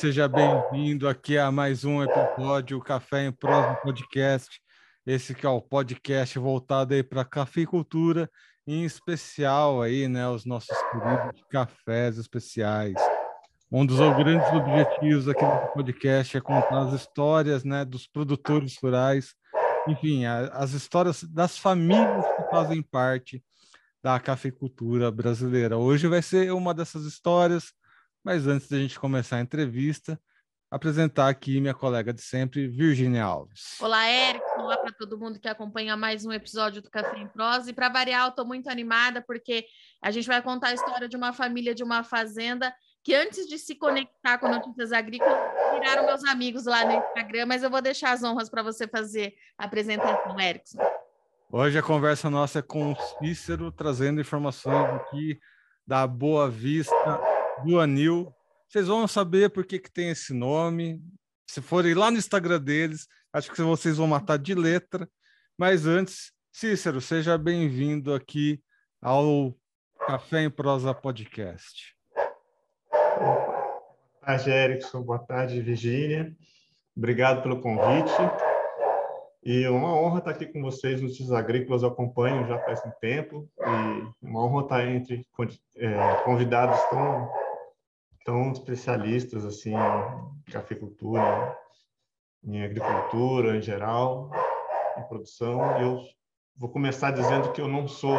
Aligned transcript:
Seja 0.00 0.26
bem-vindo 0.26 1.06
aqui 1.06 1.36
a 1.36 1.52
mais 1.52 1.84
um 1.84 2.02
episódio 2.02 2.80
Café 2.80 3.26
em 3.26 3.32
Prosa 3.32 3.74
Podcast. 3.82 4.58
Esse 5.06 5.34
que 5.34 5.44
é 5.44 5.48
o 5.50 5.60
podcast 5.60 6.38
voltado 6.38 6.94
aí 6.94 7.02
para 7.02 7.22
cafeicultura, 7.22 8.26
em 8.66 8.82
especial 8.82 9.82
aí, 9.82 10.08
né, 10.08 10.26
os 10.26 10.46
nossos 10.46 10.74
queridos 10.90 11.42
cafés 11.50 12.16
especiais. 12.16 12.94
Um 13.70 13.84
dos 13.84 13.98
grandes 13.98 14.50
objetivos 14.54 15.28
aqui 15.28 15.44
do 15.44 15.72
podcast 15.74 16.34
é 16.34 16.40
contar 16.40 16.78
as 16.78 16.94
histórias, 16.94 17.62
né, 17.62 17.84
dos 17.84 18.06
produtores 18.06 18.78
rurais, 18.82 19.34
enfim, 19.86 20.24
a, 20.24 20.46
as 20.54 20.72
histórias 20.72 21.22
das 21.24 21.58
famílias 21.58 22.24
que 22.24 22.50
fazem 22.50 22.82
parte 22.82 23.44
da 24.02 24.18
cafeicultura 24.18 25.10
brasileira. 25.10 25.76
Hoje 25.76 26.08
vai 26.08 26.22
ser 26.22 26.54
uma 26.54 26.72
dessas 26.72 27.04
histórias 27.04 27.74
mas 28.24 28.46
antes 28.46 28.68
da 28.68 28.76
gente 28.76 28.98
começar 28.98 29.36
a 29.36 29.40
entrevista, 29.40 30.20
apresentar 30.70 31.28
aqui 31.28 31.60
minha 31.60 31.74
colega 31.74 32.12
de 32.12 32.22
sempre, 32.22 32.68
Virginia 32.68 33.24
Alves. 33.24 33.76
Olá, 33.80 34.06
Érico. 34.06 34.44
Olá 34.58 34.76
para 34.76 34.92
todo 34.92 35.18
mundo 35.18 35.40
que 35.40 35.48
acompanha 35.48 35.96
mais 35.96 36.24
um 36.24 36.32
episódio 36.32 36.80
do 36.80 36.90
Café 36.90 37.18
em 37.18 37.26
Prosa. 37.26 37.70
E 37.70 37.72
para 37.72 37.88
variar, 37.88 38.24
eu 38.26 38.28
estou 38.28 38.46
muito 38.46 38.68
animada 38.68 39.20
porque 39.20 39.66
a 40.02 40.10
gente 40.10 40.28
vai 40.28 40.40
contar 40.40 40.68
a 40.68 40.74
história 40.74 41.08
de 41.08 41.16
uma 41.16 41.32
família 41.32 41.74
de 41.74 41.82
uma 41.82 42.04
fazenda 42.04 42.72
que 43.02 43.14
antes 43.14 43.48
de 43.48 43.58
se 43.58 43.74
conectar 43.74 44.38
com 44.38 44.48
notícias 44.48 44.92
agrícolas, 44.92 45.38
viraram 45.72 46.04
meus 46.04 46.22
amigos 46.24 46.66
lá 46.66 46.84
no 46.84 46.92
Instagram, 46.92 47.46
mas 47.46 47.62
eu 47.62 47.70
vou 47.70 47.80
deixar 47.80 48.12
as 48.12 48.22
honras 48.22 48.50
para 48.50 48.62
você 48.62 48.86
fazer 48.86 49.32
a 49.58 49.64
apresentação, 49.64 50.38
Erickson. 50.38 50.78
Hoje 51.50 51.78
a 51.78 51.82
conversa 51.82 52.28
nossa 52.28 52.58
é 52.58 52.62
com 52.62 52.92
o 52.92 52.96
Cícero, 52.96 53.72
trazendo 53.72 54.20
informações 54.20 54.94
aqui 54.96 55.40
da 55.86 56.06
Boa 56.06 56.48
Vista 56.50 57.39
do 57.64 57.80
Anil. 57.80 58.34
Vocês 58.68 58.86
vão 58.86 59.06
saber 59.08 59.50
por 59.50 59.64
que, 59.64 59.78
que 59.78 59.90
tem 59.90 60.10
esse 60.10 60.32
nome. 60.32 61.02
Se 61.46 61.60
forem 61.60 61.94
lá 61.94 62.10
no 62.10 62.18
Instagram 62.18 62.60
deles, 62.60 63.06
acho 63.32 63.50
que 63.50 63.62
vocês 63.62 63.96
vão 63.96 64.06
matar 64.06 64.38
de 64.38 64.54
letra. 64.54 65.08
Mas 65.58 65.86
antes, 65.86 66.32
Cícero, 66.52 67.00
seja 67.00 67.36
bem-vindo 67.36 68.14
aqui 68.14 68.62
ao 69.02 69.54
Café 70.06 70.42
em 70.42 70.50
Prosa 70.50 70.94
Podcast. 70.94 71.96
Boa 73.18 73.72
tarde, 74.24 74.50
Erickson. 74.50 75.02
Boa 75.02 75.18
tarde, 75.18 75.60
Virgínia. 75.60 76.34
Obrigado 76.96 77.42
pelo 77.42 77.60
convite. 77.60 78.12
E 79.42 79.66
uma 79.68 79.94
honra 79.94 80.18
estar 80.18 80.30
aqui 80.32 80.46
com 80.46 80.60
vocês 80.60 81.00
Notícias 81.00 81.32
Agrícolas, 81.32 81.82
eu 81.82 81.88
acompanho 81.88 82.46
já 82.46 82.58
faz 82.58 82.80
um 82.84 82.90
tempo, 83.00 83.48
e 83.58 84.26
uma 84.26 84.44
honra 84.44 84.62
estar 84.62 84.86
entre 84.86 85.26
é, 85.76 86.14
convidados 86.24 86.78
tão 86.90 87.30
tão 88.24 88.52
especialistas 88.52 89.44
assim 89.44 89.72
em 89.74 90.50
cafeicultura, 90.52 91.56
em 92.44 92.62
agricultura 92.62 93.56
em 93.56 93.62
geral, 93.62 94.30
em 94.98 95.02
produção. 95.08 95.78
E 95.78 95.82
eu 95.82 96.00
vou 96.56 96.70
começar 96.70 97.10
dizendo 97.10 97.52
que 97.52 97.60
eu 97.60 97.68
não 97.68 97.86
sou 97.86 98.16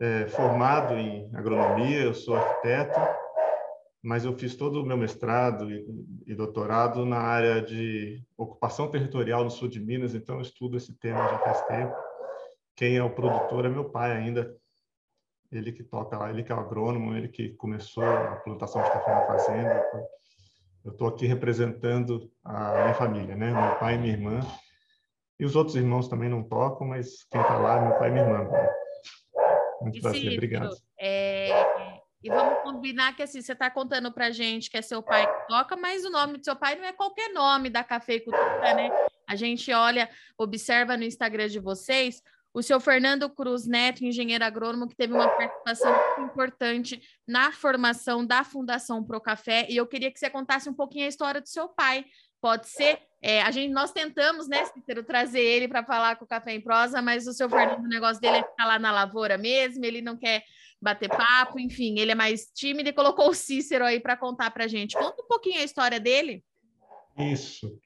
é, 0.00 0.26
formado 0.28 0.94
em 0.94 1.30
agronomia, 1.34 2.02
eu 2.02 2.14
sou 2.14 2.36
arquiteto, 2.36 2.98
mas 4.02 4.24
eu 4.24 4.36
fiz 4.38 4.54
todo 4.54 4.82
o 4.82 4.86
meu 4.86 4.96
mestrado 4.96 5.70
e, 5.70 5.84
e, 6.26 6.34
doutorado 6.34 7.04
na 7.04 7.18
área 7.18 7.60
de 7.60 8.22
ocupação 8.36 8.90
territorial 8.90 9.42
no 9.42 9.50
sul 9.50 9.68
de 9.68 9.80
Minas, 9.80 10.14
então 10.14 10.36
eu 10.36 10.42
estudo 10.42 10.76
esse 10.76 10.96
tema 10.98 11.28
já 11.28 11.38
faz 11.38 11.62
tempo. 11.62 11.94
Quem 12.76 12.96
é 12.96 13.02
o 13.02 13.14
produtor 13.14 13.64
é 13.64 13.68
meu 13.68 13.86
pai 13.86 14.12
ainda, 14.12 14.54
ele 15.50 15.72
que 15.72 15.82
toca 15.82 16.16
lá, 16.16 16.30
ele 16.30 16.42
que 16.42 16.52
é 16.52 16.54
o 16.54 16.60
agrônomo, 16.60 17.16
ele 17.16 17.28
que 17.28 17.50
começou 17.50 18.04
a 18.04 18.36
plantação 18.36 18.82
de 18.82 18.90
café 18.90 19.14
na 19.14 19.26
fazenda. 19.26 19.84
Eu 20.84 20.92
estou 20.92 21.08
aqui 21.08 21.26
representando 21.26 22.30
a 22.44 22.82
minha 22.82 22.94
família, 22.94 23.34
né? 23.34 23.52
Meu 23.52 23.76
pai 23.76 23.94
e 23.94 23.98
minha 23.98 24.12
irmã. 24.12 24.40
E 25.38 25.44
os 25.44 25.56
outros 25.56 25.76
irmãos 25.76 26.08
também 26.08 26.28
não 26.28 26.42
tocam, 26.42 26.86
mas 26.86 27.24
quem 27.24 27.40
está 27.40 27.58
lá 27.58 27.78
é 27.78 27.88
meu 27.88 27.98
pai 27.98 28.08
e 28.08 28.12
minha 28.12 28.24
irmã. 28.24 28.48
Muito 29.82 30.00
prazer, 30.00 30.32
obrigado. 30.32 30.74
É... 30.98 31.50
E 32.22 32.28
vamos 32.28 32.62
combinar 32.62 33.14
que 33.14 33.22
assim, 33.22 33.40
você 33.40 33.52
está 33.52 33.70
contando 33.70 34.12
para 34.12 34.30
gente 34.30 34.70
que 34.70 34.76
é 34.76 34.82
seu 34.82 35.02
pai 35.02 35.26
que 35.26 35.46
toca, 35.48 35.76
mas 35.76 36.04
o 36.04 36.10
nome 36.10 36.38
do 36.38 36.44
seu 36.44 36.56
pai 36.56 36.74
não 36.74 36.84
é 36.84 36.92
qualquer 36.92 37.32
nome 37.32 37.70
da 37.70 37.84
cafeicultura, 37.84 38.74
né? 38.74 38.90
A 39.28 39.36
gente 39.36 39.72
olha, 39.72 40.08
observa 40.38 40.96
no 40.96 41.04
Instagram 41.04 41.48
de 41.48 41.60
vocês 41.60 42.22
o 42.56 42.62
seu 42.62 42.80
Fernando 42.80 43.28
Cruz 43.28 43.66
Neto, 43.66 44.02
engenheiro 44.02 44.42
agrônomo, 44.42 44.88
que 44.88 44.96
teve 44.96 45.12
uma 45.12 45.28
participação 45.28 45.94
importante 46.20 47.02
na 47.28 47.52
formação 47.52 48.24
da 48.24 48.42
Fundação 48.44 49.04
Pro 49.04 49.20
Café, 49.20 49.66
e 49.68 49.76
eu 49.76 49.86
queria 49.86 50.10
que 50.10 50.18
você 50.18 50.30
contasse 50.30 50.66
um 50.66 50.72
pouquinho 50.72 51.04
a 51.04 51.08
história 51.08 51.38
do 51.38 51.48
seu 51.50 51.68
pai. 51.68 52.06
Pode 52.40 52.66
ser? 52.66 52.98
É, 53.20 53.42
a 53.42 53.50
gente, 53.50 53.74
nós 53.74 53.92
tentamos, 53.92 54.48
né, 54.48 54.64
Cícero, 54.64 55.04
trazer 55.04 55.42
ele 55.42 55.68
para 55.68 55.84
falar 55.84 56.16
com 56.16 56.24
o 56.24 56.28
Café 56.28 56.54
em 56.54 56.60
Prosa, 56.62 57.02
mas 57.02 57.26
o 57.26 57.34
seu 57.34 57.50
Fernando, 57.50 57.84
o 57.84 57.88
negócio 57.88 58.22
dele 58.22 58.38
é 58.38 58.42
ficar 58.42 58.64
lá 58.64 58.78
na 58.78 58.90
lavoura 58.90 59.36
mesmo, 59.36 59.84
ele 59.84 60.00
não 60.00 60.16
quer 60.16 60.42
bater 60.80 61.10
papo, 61.10 61.60
enfim, 61.60 61.98
ele 61.98 62.12
é 62.12 62.14
mais 62.14 62.46
tímido 62.54 62.88
e 62.88 62.94
colocou 62.94 63.28
o 63.28 63.34
Cícero 63.34 63.84
aí 63.84 64.00
para 64.00 64.16
contar 64.16 64.50
para 64.50 64.64
a 64.64 64.68
gente. 64.68 64.96
Conta 64.96 65.22
um 65.22 65.28
pouquinho 65.28 65.60
a 65.60 65.64
história 65.64 66.00
dele. 66.00 66.42
Isso. 67.18 67.78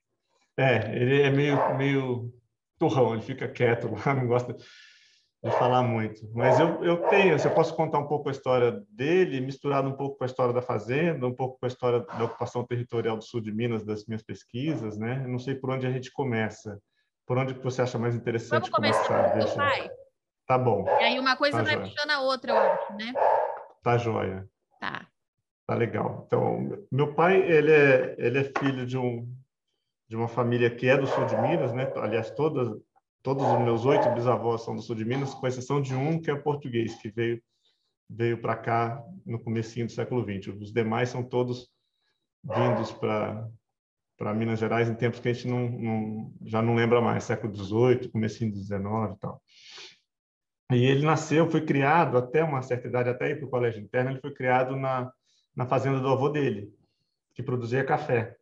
É, 0.56 0.94
ele 0.94 1.22
é 1.22 1.30
meio, 1.30 1.76
meio 1.76 2.40
turrão, 2.80 3.12
ele 3.12 3.22
fica 3.22 3.46
quieto 3.46 3.92
lá, 3.92 4.14
não 4.16 4.26
gosta 4.26 4.54
de 4.54 5.50
falar 5.52 5.82
muito. 5.82 6.28
Mas 6.34 6.58
eu, 6.58 6.82
eu 6.82 6.96
tenho, 7.08 7.36
eu 7.36 7.50
posso 7.54 7.74
contar 7.76 7.98
um 7.98 8.06
pouco 8.06 8.28
a 8.28 8.32
história 8.32 8.82
dele, 8.90 9.40
misturado 9.40 9.88
um 9.88 9.96
pouco 9.96 10.16
com 10.18 10.24
a 10.24 10.26
história 10.26 10.52
da 10.52 10.62
fazenda, 10.62 11.26
um 11.26 11.34
pouco 11.34 11.58
com 11.58 11.66
a 11.66 11.68
história 11.68 12.00
da 12.00 12.24
ocupação 12.24 12.64
territorial 12.64 13.16
do 13.16 13.22
sul 13.22 13.40
de 13.40 13.52
Minas, 13.52 13.84
das 13.84 14.06
minhas 14.06 14.22
pesquisas, 14.22 14.98
né? 14.98 15.22
Eu 15.24 15.28
não 15.28 15.38
sei 15.38 15.54
por 15.54 15.70
onde 15.70 15.86
a 15.86 15.90
gente 15.90 16.10
começa. 16.10 16.80
Por 17.26 17.38
onde 17.38 17.54
você 17.54 17.82
acha 17.82 17.98
mais 17.98 18.16
interessante 18.16 18.50
Vamos 18.50 18.70
começar? 18.70 19.34
Deixa... 19.34 19.54
pai. 19.54 19.90
Tá 20.46 20.58
bom. 20.58 20.84
E 20.88 21.04
aí 21.04 21.18
uma 21.18 21.36
coisa 21.36 21.58
tá 21.58 21.62
vai 21.62 21.78
puxando 21.78 22.10
a 22.10 22.20
outra, 22.22 22.52
eu 22.52 22.58
acho, 22.58 22.92
né? 22.94 23.12
Tá 23.82 23.96
joia. 23.96 24.48
Tá. 24.80 25.06
Tá 25.66 25.74
legal. 25.74 26.24
Então, 26.26 26.84
meu 26.90 27.14
pai, 27.14 27.40
ele 27.40 27.70
é, 27.70 28.16
ele 28.18 28.38
é 28.40 28.44
filho 28.58 28.84
de 28.84 28.98
um, 28.98 29.32
de 30.10 30.16
uma 30.16 30.26
família 30.26 30.68
que 30.68 30.88
é 30.88 30.98
do 30.98 31.06
sul 31.06 31.24
de 31.24 31.36
Minas, 31.36 31.72
né? 31.72 31.88
Aliás, 31.94 32.32
todas, 32.32 32.76
todos 33.22 33.46
os 33.46 33.60
meus 33.60 33.86
oito 33.86 34.10
bisavós 34.10 34.62
são 34.62 34.74
do 34.74 34.82
sul 34.82 34.96
de 34.96 35.04
Minas, 35.04 35.32
com 35.32 35.46
exceção 35.46 35.80
de 35.80 35.94
um 35.94 36.20
que 36.20 36.32
é 36.32 36.34
português, 36.34 36.96
que 36.96 37.08
veio 37.08 37.40
veio 38.12 38.40
para 38.40 38.56
cá 38.56 39.00
no 39.24 39.38
comecinho 39.38 39.86
do 39.86 39.92
século 39.92 40.24
XX. 40.24 40.48
Os 40.60 40.72
demais 40.72 41.10
são 41.10 41.22
todos 41.22 41.70
vindos 42.42 42.90
para 42.90 43.48
para 44.18 44.34
Minas 44.34 44.58
Gerais 44.58 44.86
em 44.86 44.94
tempos 44.94 45.20
que 45.20 45.28
a 45.28 45.32
gente 45.32 45.48
não, 45.48 45.70
não, 45.70 46.34
já 46.44 46.60
não 46.60 46.74
lembra 46.74 47.00
mais, 47.00 47.24
século 47.24 47.54
XVIII, 47.54 48.10
comecinho 48.10 48.52
do 48.52 48.58
XIX 48.58 49.14
e 49.14 49.18
tal. 49.18 49.42
E 50.72 50.84
ele 50.84 51.06
nasceu, 51.06 51.48
foi 51.48 51.64
criado 51.64 52.18
até 52.18 52.44
uma 52.44 52.60
certa 52.60 52.86
idade, 52.86 53.08
até 53.08 53.30
ir 53.30 53.36
para 53.36 53.46
o 53.46 53.50
colégio 53.50 53.80
interno, 53.80 54.10
ele 54.10 54.20
foi 54.20 54.34
criado 54.34 54.76
na, 54.76 55.10
na 55.56 55.66
fazenda 55.66 56.00
do 56.00 56.08
avô 56.08 56.28
dele, 56.28 56.70
que 57.32 57.42
produzia 57.42 57.82
café. 57.82 58.36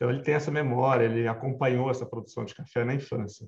Então, 0.00 0.08
ele 0.08 0.22
tem 0.22 0.32
essa 0.32 0.50
memória, 0.50 1.04
ele 1.04 1.28
acompanhou 1.28 1.90
essa 1.90 2.06
produção 2.06 2.42
de 2.46 2.54
café 2.54 2.86
na 2.86 2.94
infância. 2.94 3.46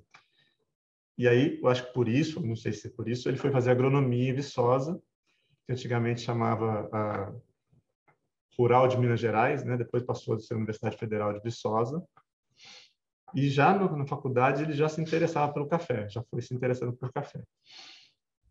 E 1.17 1.27
aí, 1.27 1.59
eu 1.59 1.67
acho 1.67 1.87
que 1.87 1.95
por 1.95 2.07
isso, 2.07 2.45
não 2.47 2.55
sei 2.55 2.75
se 2.75 2.89
é 2.89 2.91
por 2.91 3.09
isso, 3.09 3.27
ele 3.27 3.39
foi 3.39 3.51
fazer 3.51 3.71
agronomia 3.71 4.29
em 4.29 4.35
Viçosa, 4.35 5.01
que 5.65 5.73
antigamente 5.73 6.21
chamava 6.21 7.35
Rural 8.59 8.87
de 8.87 8.99
Minas 8.99 9.19
Gerais, 9.19 9.65
né? 9.65 9.79
depois 9.79 10.03
passou 10.03 10.35
a 10.35 10.39
ser 10.39 10.55
Universidade 10.55 10.99
Federal 10.99 11.33
de 11.33 11.41
Viçosa. 11.41 12.07
E 13.35 13.49
já 13.49 13.73
no, 13.73 13.97
na 13.97 14.07
faculdade 14.07 14.63
ele 14.63 14.75
já 14.75 14.91
se 14.91 15.01
interessava 15.01 15.55
pelo 15.55 15.67
café, 15.67 16.07
já 16.11 16.23
foi 16.25 16.43
se 16.43 16.55
interessando 16.55 16.93
pelo 16.93 17.11
café. 17.11 17.43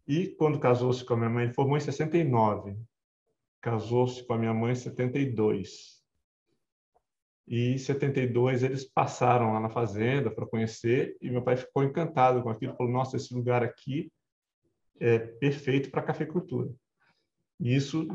E 0.08 0.30
quando 0.30 0.60
casou-se 0.60 1.06
com 1.06 1.14
a 1.14 1.18
minha 1.18 1.30
mãe, 1.30 1.44
ele 1.44 1.54
formou 1.54 1.78
em 1.78 1.82
69. 1.82 2.76
Casou-se 3.62 4.26
com 4.26 4.34
a 4.34 4.40
minha 4.40 4.56
mãe 4.56 4.72
em 4.72 4.76
72. 4.76 6.01
E 7.48 7.74
em 7.74 7.78
72 7.78 8.64
eles 8.64 8.86
passaram 8.86 9.54
lá 9.54 9.60
na 9.60 9.70
fazenda 9.70 10.32
para 10.32 10.46
conhecer 10.46 11.18
e 11.22 11.30
meu 11.30 11.42
pai 11.42 11.58
ficou 11.58 11.84
encantado 11.84 12.42
com 12.42 12.50
aquilo, 12.50 12.76
falou: 12.76 12.92
"Nossa, 12.92 13.18
esse 13.18 13.34
lugar 13.34 13.64
aqui 13.64 14.12
é 15.00 15.20
perfeito 15.20 15.90
para 15.90 16.04
cafeicultura". 16.04 16.70
E 17.62 17.76
isso 17.76 18.08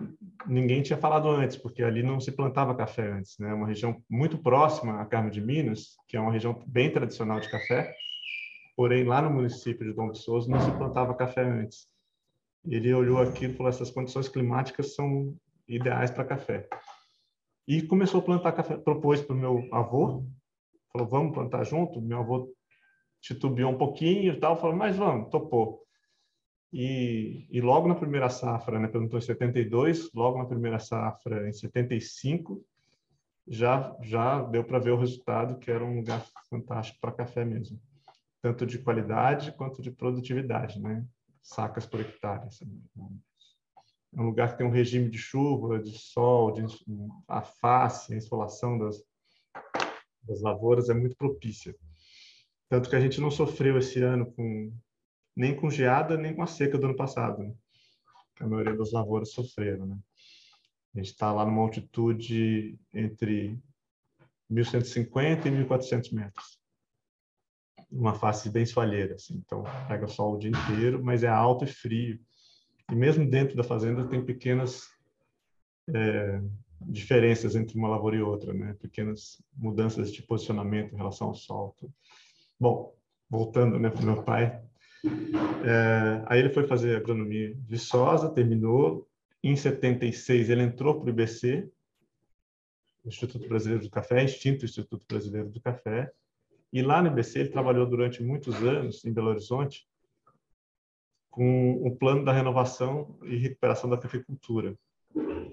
ninguém 0.45 0.83
tinha 0.83 0.99
falado 0.99 1.29
antes, 1.29 1.57
porque 1.57 1.81
ali 1.81 2.03
não 2.03 2.19
se 2.19 2.33
plantava 2.33 2.75
café 2.75 3.13
antes, 3.13 3.39
né? 3.39 3.55
Uma 3.55 3.69
região 3.69 4.03
muito 4.11 4.37
próxima 4.37 5.01
a 5.01 5.07
Carmo 5.07 5.31
de 5.31 5.41
Minas, 5.41 5.97
que 6.09 6.17
é 6.17 6.21
uma 6.21 6.33
região 6.33 6.65
bem 6.67 6.91
tradicional 6.91 7.39
de 7.39 7.49
café. 7.49 7.95
Porém, 8.77 9.05
lá 9.05 9.23
no 9.23 9.31
município 9.31 9.87
de 9.87 9.93
Dom 9.95 10.13
Souza 10.15 10.51
não 10.51 10.61
se 10.61 10.71
plantava 10.73 11.15
café 11.15 11.43
antes. 11.43 11.89
Ele 12.69 12.93
olhou 12.93 13.21
aquilo 13.23 13.53
e 13.53 13.57
falou: 13.57 13.71
essas 13.71 13.91
condições 13.91 14.29
climáticas 14.29 14.97
são 14.97 15.37
ideais 15.69 16.11
para 16.11 16.25
café. 16.25 16.69
E 17.67 17.83
começou 17.83 18.21
a 18.21 18.25
plantar 18.25 18.53
café, 18.53 18.77
propôs 18.77 19.21
para 19.21 19.35
o 19.35 19.39
meu 19.39 19.69
avô, 19.73 20.25
falou, 20.93 21.09
vamos 21.09 21.35
plantar 21.35 21.65
junto? 21.65 22.01
Meu 22.01 22.19
avô 22.19 22.53
titubeou 23.21 23.73
um 23.73 23.79
pouquinho 23.79 24.33
e 24.33 24.39
tal, 24.39 24.57
falou, 24.57 24.77
mas 24.77 24.97
vamos, 24.97 25.31
topou. 25.31 25.83
E, 26.73 27.47
e 27.51 27.61
logo 27.61 27.89
na 27.89 27.95
primeira 27.95 28.29
safra, 28.29 28.79
né, 28.79 28.87
perguntou 28.87 29.19
em 29.19 29.23
72, 29.23 30.13
logo 30.15 30.39
na 30.39 30.45
primeira 30.45 30.79
safra, 30.79 31.49
em 31.49 31.53
75, 31.53 32.65
já 33.49 33.97
já 34.03 34.43
deu 34.43 34.65
para 34.65 34.79
ver 34.79 34.91
o 34.91 34.99
resultado 34.99 35.59
que 35.59 35.71
era 35.71 35.85
um 35.85 35.97
lugar 35.97 36.25
fantástico 36.51 36.99
para 37.01 37.13
café 37.13 37.45
mesmo, 37.45 37.81
tanto 38.43 38.67
de 38.67 38.79
qualidade 38.79 39.53
quanto 39.53 39.81
de 39.81 39.91
produtividade, 39.91 40.81
né? 40.81 41.05
Sacas 41.43 41.87
por 41.87 42.01
hectare. 42.01 42.47
Assim. 42.47 42.83
É 44.17 44.21
um 44.21 44.25
lugar 44.25 44.51
que 44.51 44.59
tem 44.59 44.67
um 44.67 44.71
regime 44.71 45.11
de 45.11 45.19
chuva, 45.19 45.79
de 45.79 45.97
sol, 45.97 46.51
de 46.51 46.65
a 47.29 47.43
face, 47.43 48.15
a 48.15 48.17
insolação 48.17 48.79
das, 48.79 49.03
das 50.23 50.41
lavouras 50.41 50.89
é 50.89 50.95
muito 50.95 51.15
propícia. 51.17 51.77
Tanto 52.69 52.89
que 52.89 52.97
a 52.97 53.01
gente 53.01 53.21
não 53.21 53.31
sofreu 53.31 53.77
esse 53.79 54.03
ano 54.03 54.33
com 54.33 54.73
nem 55.37 55.55
com 55.55 55.69
geada, 55.69 56.17
nem 56.17 56.35
com 56.35 56.43
a 56.43 56.47
seca 56.47 56.79
do 56.79 56.87
ano 56.87 56.97
passado. 56.97 57.43
Né? 57.43 57.55
A 58.41 58.47
maioria 58.47 58.75
das 58.75 58.91
lavouras 58.91 59.33
sofreram. 59.33 59.85
Né? 59.85 59.99
A 60.95 60.99
gente 60.99 61.11
está 61.11 61.31
lá 61.31 61.45
numa 61.45 61.61
altitude 61.61 62.79
entre 62.95 63.59
1.150 64.51 65.47
e 65.47 65.51
1.400 65.51 66.13
metros. 66.15 66.59
Uma 67.91 68.15
face 68.15 68.49
bem 68.49 68.65
soalheira, 68.65 69.15
assim. 69.15 69.35
então 69.45 69.63
pega 69.87 70.09
sol 70.09 70.35
o 70.35 70.39
dia 70.39 70.51
inteiro, 70.51 71.05
mas 71.05 71.23
é 71.23 71.29
alto 71.29 71.65
e 71.65 71.69
frio. 71.69 72.19
E 72.91 72.95
mesmo 72.95 73.29
dentro 73.29 73.57
da 73.57 73.65
fazenda 73.65 74.07
tem 74.07 74.25
pequenas 74.25 74.89
é, 75.93 76.41
diferenças 76.81 77.57
entre 77.57 77.77
uma 77.77 77.89
lavoura 77.89 78.17
e 78.17 78.23
outra, 78.23 78.53
né? 78.53 78.77
Pequenas 78.81 79.43
mudanças 79.57 80.13
de 80.13 80.23
posicionamento 80.23 80.93
em 80.93 80.97
relação 80.97 81.29
ao 81.29 81.35
sol. 81.35 81.75
Bom, 82.59 82.95
voltando 83.29 83.79
né, 83.79 83.91
para 83.91 84.03
meu 84.03 84.23
pai, 84.23 84.63
é, 85.65 86.23
aí 86.27 86.39
ele 86.39 86.51
foi 86.51 86.67
fazer 86.67 86.97
agronomia 86.97 87.55
Viçosa, 87.67 88.31
terminou. 88.31 89.09
Em 89.43 89.57
76 89.57 90.49
ele 90.49 90.63
entrou 90.63 90.99
para 90.99 91.07
o 91.07 91.09
IBC, 91.11 91.69
Instituto 93.05 93.49
Brasileiro 93.49 93.85
do 93.85 93.91
Café, 93.91 94.25
extinto 94.25 94.65
Instituto 94.65 95.05
Brasileiro 95.09 95.49
do 95.51 95.61
Café. 95.61 96.11
E 96.73 96.83
lá 96.83 97.01
no 97.01 97.09
IBC 97.09 97.41
ele 97.41 97.49
trabalhou 97.51 97.87
durante 97.87 98.23
muitos 98.23 98.57
anos 98.63 99.05
em 99.05 99.13
Belo 99.13 99.29
Horizonte 99.29 99.87
com 101.37 101.87
o 101.87 101.95
plano 101.95 102.25
da 102.25 102.33
renovação 102.33 103.15
e 103.23 103.37
recuperação 103.37 103.91
da 103.91 103.99
cafeicultura, 103.99 104.75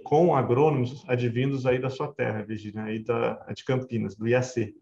com 0.06 0.34
agrônomos 0.34 1.04
advindos 1.10 1.66
aí 1.66 1.78
da 1.78 1.90
sua 1.90 2.08
terra, 2.08 2.42
Virginia, 2.42 2.84
aí 2.84 3.04
da 3.04 3.34
de 3.54 3.66
Campinas, 3.66 4.16
do 4.16 4.26
IAC. 4.26 4.74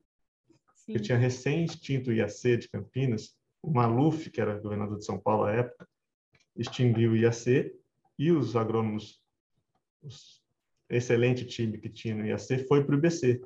Sim. 0.75 0.93
Eu 0.93 1.01
tinha 1.01 1.17
recém 1.17 1.65
extinto 1.65 2.11
o 2.11 2.13
IAC 2.13 2.55
de 2.55 2.69
Campinas, 2.69 3.35
o 3.63 3.71
Maluf, 3.71 4.29
que 4.29 4.39
era 4.39 4.59
governador 4.59 4.99
de 4.99 5.03
São 5.03 5.17
Paulo 5.17 5.45
à 5.45 5.53
época, 5.53 5.87
extinguiu 6.55 7.13
o 7.13 7.17
IAC 7.17 7.73
e 8.19 8.31
os 8.31 8.55
agrônomos, 8.55 9.19
os 10.03 10.39
excelente 10.87 11.47
time 11.47 11.79
que 11.79 11.89
tinha 11.89 12.13
no 12.13 12.27
IAC, 12.27 12.67
foi 12.67 12.83
para 12.83 12.93
o 12.93 12.97
IBC 12.99 13.41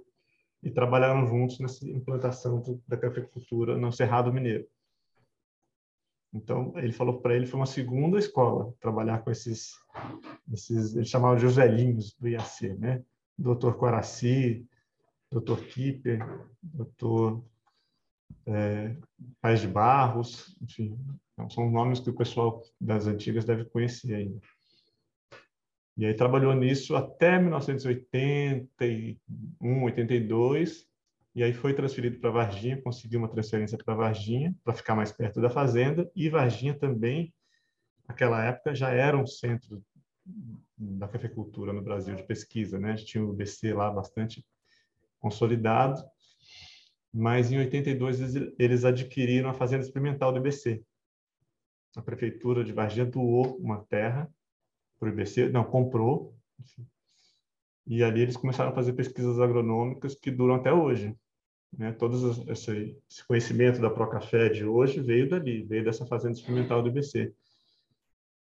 e 0.62 0.70
trabalharam 0.70 1.26
juntos 1.26 1.58
nessa 1.60 1.90
implantação 1.90 2.62
da 2.86 2.98
cafeicultura 2.98 3.78
no 3.78 3.94
Cerrado 3.94 4.34
Mineiro. 4.34 4.68
Então, 6.36 6.74
ele 6.76 6.92
falou 6.92 7.22
para 7.22 7.34
ele 7.34 7.48
foi 7.48 7.58
uma 7.58 7.66
segunda 7.66 8.20
escola 8.20 8.74
trabalhar 8.82 9.20
com 9.20 9.32
esses, 9.32 9.72
esses 10.52 10.94
ele 10.94 11.06
chamava 11.06 11.38
de 11.38 11.46
os 11.46 11.56
velhinhos 11.56 12.14
do 12.20 12.28
IAC, 12.28 12.74
né? 12.78 13.02
Dr. 13.38 13.72
Coraci, 13.74 14.68
Dr. 15.32 15.62
Kipper, 15.70 16.20
Dr 16.62 17.40
é, 18.48 18.98
Paz 19.42 19.62
de 19.62 19.70
Barros, 19.70 20.58
enfim, 20.62 21.00
então, 21.34 21.50
são 21.50 21.70
nomes 21.70 22.02
que 22.02 22.10
o 22.10 22.16
pessoal 22.16 22.62
das 22.80 23.08
antigas 23.08 23.46
deve 23.46 23.64
conhecer 23.66 24.14
ainda. 24.14 24.40
E 25.98 26.06
aí 26.06 26.14
trabalhou 26.14 26.54
nisso 26.54 26.98
até 26.98 27.40
1981, 27.40 29.84
82, 29.84 30.86
e 31.36 31.44
aí 31.44 31.52
foi 31.52 31.74
transferido 31.74 32.18
para 32.18 32.32
Varginha, 32.32 32.82
conseguiu 32.82 33.20
uma 33.20 33.28
transferência 33.28 33.78
para 33.78 33.94
Varginha, 33.94 34.56
para 34.64 34.74
ficar 34.74 34.96
mais 34.96 35.12
perto 35.12 35.42
da 35.42 35.50
fazenda, 35.50 36.10
e 36.16 36.30
Varginha 36.30 36.74
também, 36.74 37.34
naquela 38.08 38.42
época, 38.42 38.74
já 38.74 38.90
era 38.90 39.18
um 39.18 39.28
centro 39.28 39.84
da 40.78 41.10
cafeicultura 41.10 41.74
no 41.74 41.82
Brasil, 41.82 42.16
de 42.16 42.24
pesquisa, 42.24 42.80
né? 42.80 42.94
A 42.94 42.96
gente 42.96 43.12
tinha 43.12 43.24
o 43.24 43.34
BC 43.34 43.74
lá 43.74 43.92
bastante 43.92 44.46
consolidado, 45.20 46.02
mas 47.14 47.52
em 47.52 47.58
82 47.58 48.36
eles 48.58 48.86
adquiriram 48.86 49.50
a 49.50 49.54
fazenda 49.54 49.84
experimental 49.84 50.32
do 50.32 50.40
IBC. 50.40 50.82
A 51.98 52.02
prefeitura 52.02 52.64
de 52.64 52.72
Varginha 52.72 53.06
doou 53.06 53.58
uma 53.58 53.84
terra 53.86 54.30
para 54.98 55.10
o 55.10 55.12
IBC, 55.12 55.50
não, 55.50 55.66
comprou, 55.66 56.34
e 57.86 58.02
ali 58.02 58.22
eles 58.22 58.38
começaram 58.38 58.72
a 58.72 58.76
fazer 58.76 58.94
pesquisas 58.94 59.38
agronômicas 59.40 60.16
que 60.16 60.32
duram 60.32 60.56
até 60.56 60.72
hoje. 60.72 61.14
Né? 61.78 61.92
Todo 61.92 62.16
esse, 62.52 62.98
esse 63.10 63.28
conhecimento 63.28 63.82
da 63.82 63.90
Procafé 63.90 64.50
de 64.50 64.66
hoje 64.66 65.02
veio 65.02 65.30
dali, 65.30 65.64
veio 65.64 65.84
dessa 65.84 66.06
fazenda 66.06 66.34
experimental 66.34 66.82
do 66.82 66.90
IBC. 66.90 67.34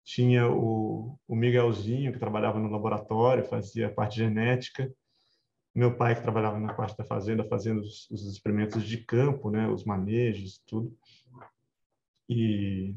Tinha 0.03 0.49
o, 0.49 1.17
o 1.27 1.35
Miguelzinho, 1.35 2.11
que 2.11 2.19
trabalhava 2.19 2.59
no 2.59 2.69
laboratório, 2.69 3.45
fazia 3.45 3.89
parte 3.89 4.17
genética, 4.17 4.93
meu 5.73 5.95
pai 5.95 6.15
que 6.15 6.21
trabalhava 6.21 6.59
na 6.59 6.73
parte 6.73 6.95
da 6.95 7.03
fazenda 7.03 7.43
fazendo 7.43 7.79
os, 7.81 8.09
os 8.11 8.31
experimentos 8.31 8.83
de 8.83 8.97
campo, 8.97 9.49
né, 9.49 9.67
os 9.67 9.83
manejos, 9.83 10.61
tudo. 10.67 10.95
E 12.29 12.93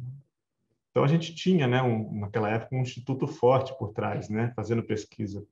então 0.91 1.05
a 1.05 1.09
gente 1.09 1.35
tinha, 1.35 1.67
né, 1.67 1.83
um, 1.83 2.21
naquela 2.21 2.49
época 2.49 2.75
um 2.75 2.81
instituto 2.81 3.27
forte 3.27 3.77
por 3.79 3.93
trás, 3.93 4.31
né, 4.31 4.53
fazendo 4.57 4.83
pesquisa. 4.83 5.47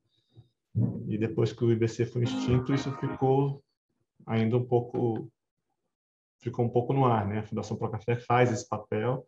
E 1.07 1.19
depois 1.19 1.53
que 1.53 1.63
o 1.63 1.71
IBC 1.71 2.07
foi 2.07 2.25
extinto, 2.25 2.73
isso 2.75 2.91
ficou 2.99 3.63
ainda 4.27 4.57
um 4.57 4.65
pouco 4.65 5.31
ficou 6.45 6.65
um 6.65 6.69
pouco 6.69 6.93
no 6.93 7.07
ar, 7.07 7.27
né? 7.27 7.39
A 7.39 7.43
Fundação 7.43 7.77
Procafé 7.77 8.17
faz 8.17 8.53
esse 8.53 8.69
papel, 8.69 9.27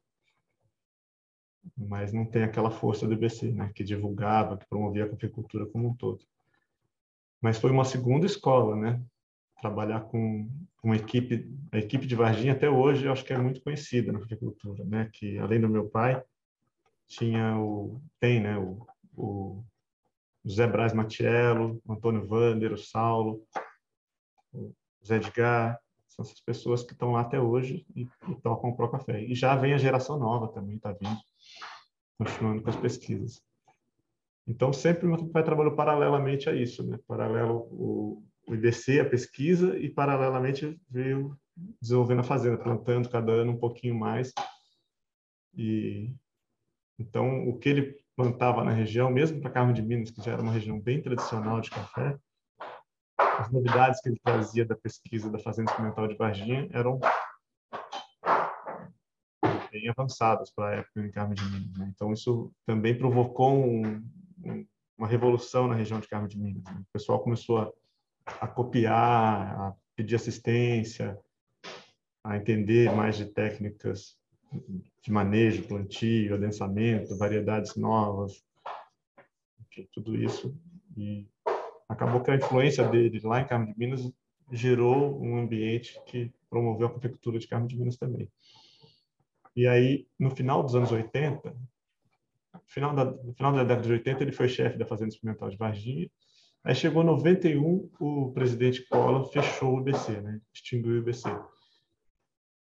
mas 1.77 2.13
não 2.13 2.27
tem 2.27 2.45
aquela 2.45 2.71
força 2.71 3.07
do 3.07 3.15
IBC, 3.15 3.53
né, 3.53 3.73
que 3.75 3.83
divulgava, 3.83 4.57
que 4.57 4.69
promovia 4.69 5.05
a 5.05 5.09
cafeicultura 5.09 5.67
como 5.67 5.89
um 5.89 5.95
todo. 5.95 6.25
Mas 7.41 7.59
foi 7.59 7.71
uma 7.71 7.85
segunda 7.85 8.27
escola, 8.27 8.77
né? 8.77 9.03
Trabalhar 9.61 10.01
com 10.03 10.49
uma 10.83 10.97
equipe, 10.97 11.51
a 11.73 11.79
equipe 11.79 12.07
de 12.07 12.15
Varginha 12.15 12.53
até 12.53 12.69
hoje 12.69 13.07
eu 13.07 13.13
acho 13.13 13.25
que 13.25 13.33
é 13.33 13.39
muito 13.39 13.61
conhecida 13.63 14.13
na 14.13 14.19
agricultura, 14.19 14.85
né? 14.85 15.11
Que 15.13 15.39
além 15.39 15.61
do 15.61 15.69
meu 15.69 15.89
pai 15.89 16.23
tinha 17.09 17.59
o 17.59 18.01
tem, 18.21 18.41
né? 18.41 18.59
O, 18.59 18.87
o 19.17 19.65
Zé 20.49 20.67
Braz 20.67 20.93
Matiello, 20.93 21.81
Antônio 21.89 22.27
Vander, 22.27 22.73
o 22.73 22.79
Saulo, 22.79 23.43
Zé 25.07 25.17
Edgar, 25.17 25.79
são 26.09 26.25
essas 26.25 26.41
pessoas 26.41 26.83
que 26.83 26.93
estão 26.93 27.13
lá 27.13 27.21
até 27.21 27.41
hoje 27.41 27.87
e, 27.95 28.03
e 28.29 28.35
tocam 28.43 28.71
o 28.71 28.89
Café. 28.89 29.23
E 29.23 29.35
já 29.35 29.55
vem 29.55 29.75
a 29.75 29.79
geração 29.79 30.19
nova 30.19 30.49
também, 30.49 30.77
está 30.77 30.93
vindo, 30.93 31.17
continuando 32.19 32.63
com 32.63 32.71
as 32.71 32.77
pesquisas. 32.77 33.43
Então, 34.47 34.73
sempre 34.73 35.07
o 35.07 35.29
pai 35.29 35.43
trabalhou 35.43 35.75
paralelamente 35.75 36.49
a 36.49 36.55
isso, 36.55 36.87
né? 36.87 36.99
Paralelo 37.07 37.69
o, 37.71 38.23
o 38.49 38.55
IBC, 38.55 39.01
a 39.01 39.09
pesquisa, 39.09 39.77
e 39.79 39.91
paralelamente 39.91 40.81
veio 40.89 41.37
desenvolvendo 41.81 42.21
a 42.21 42.25
fazenda, 42.25 42.57
plantando 42.57 43.09
cada 43.09 43.33
ano 43.33 43.53
um 43.53 43.59
pouquinho 43.59 43.95
mais. 43.95 44.33
E 45.57 46.15
então, 46.99 47.47
o 47.49 47.59
que 47.59 47.69
ele 47.69 47.97
plantava 48.17 48.65
na 48.65 48.73
região, 48.73 49.11
mesmo 49.11 49.41
para 49.41 49.51
Carmo 49.51 49.73
de 49.73 49.83
Minas, 49.83 50.11
que 50.11 50.23
já 50.23 50.33
era 50.33 50.43
uma 50.43 50.53
região 50.53 50.81
bem 50.81 51.03
tradicional 51.03 51.61
de 51.61 51.71
café, 51.71 52.19
as 53.19 53.51
novidades 53.51 54.01
que 54.01 54.09
ele 54.09 54.21
trazia 54.23 54.65
da 54.65 54.75
pesquisa 54.75 55.31
da 55.31 55.39
Fazenda 55.39 55.71
Experimental 55.71 56.09
de 56.09 56.17
Varginha 56.17 56.69
eram 56.73 57.01
bem 59.71 59.89
avançadas 59.89 60.51
para 60.51 60.69
a 60.69 60.75
época 60.77 61.01
em 61.01 61.11
Carmo 61.11 61.35
de 61.35 61.45
Minas. 61.45 61.79
Né? 61.79 61.93
Então, 61.95 62.13
isso 62.13 62.53
também 62.65 62.97
provocou 62.97 63.55
um, 63.55 64.03
uma 64.97 65.07
revolução 65.07 65.69
na 65.69 65.75
região 65.75 66.01
de 66.01 66.09
Carmo 66.09 66.29
de 66.29 66.39
Minas. 66.39 66.65
Né? 66.65 66.81
O 66.81 66.93
pessoal 66.93 67.23
começou 67.23 67.59
a, 67.59 67.73
a 68.41 68.49
copiar, 68.49 69.61
a 69.61 69.75
pedir 69.95 70.17
assistência, 70.17 71.19
a 72.25 72.37
entender 72.37 72.93
mais 72.95 73.17
de 73.17 73.27
técnicas 73.27 74.17
de 75.03 75.13
manejo, 75.13 75.67
plantio, 75.67 76.35
adensamento, 76.35 77.17
variedades 77.17 77.77
novas, 77.77 78.43
enfim, 79.61 79.89
tudo 79.93 80.17
isso. 80.17 80.57
E 80.97 81.29
acabou 81.89 82.23
que 82.23 82.31
a 82.31 82.37
influência 82.37 82.87
dele 82.89 83.21
lá 83.21 83.41
em 83.41 83.47
Carmo 83.47 83.67
de 83.67 83.79
Minas 83.79 84.11
gerou 84.53 85.21
um 85.23 85.39
ambiente 85.39 86.01
que 86.07 86.33
promoveu 86.49 86.87
a 86.87 86.91
prefeitura 86.91 87.39
de 87.39 87.47
Carmo 87.47 87.67
de 87.67 87.77
Minas 87.77 87.97
também. 87.97 88.31
E 89.55 89.67
aí, 89.67 90.07
no 90.19 90.31
final 90.31 90.63
dos 90.63 90.75
anos 90.75 90.93
80, 90.93 91.55
final 92.67 92.95
da, 92.95 93.05
no 93.05 93.33
final 93.35 93.53
da 93.53 93.65
década 93.65 93.87
de 93.87 93.93
80, 93.93 94.23
ele 94.23 94.33
foi 94.33 94.49
chefe 94.49 94.79
da 94.79 94.87
Fazenda 94.87 95.09
Experimental 95.09 95.49
de 95.49 95.57
Varginha. 95.57 96.11
Aí 96.63 96.75
chegou 96.75 97.03
em 97.03 97.07
91, 97.07 97.91
o 98.01 98.33
presidente 98.33 98.87
Collor 98.89 99.25
fechou 99.31 99.77
o 99.77 99.81
IBC, 99.81 100.21
né? 100.21 100.41
extinguiu 100.53 100.95
o 100.95 100.99
IBC. 100.99 101.29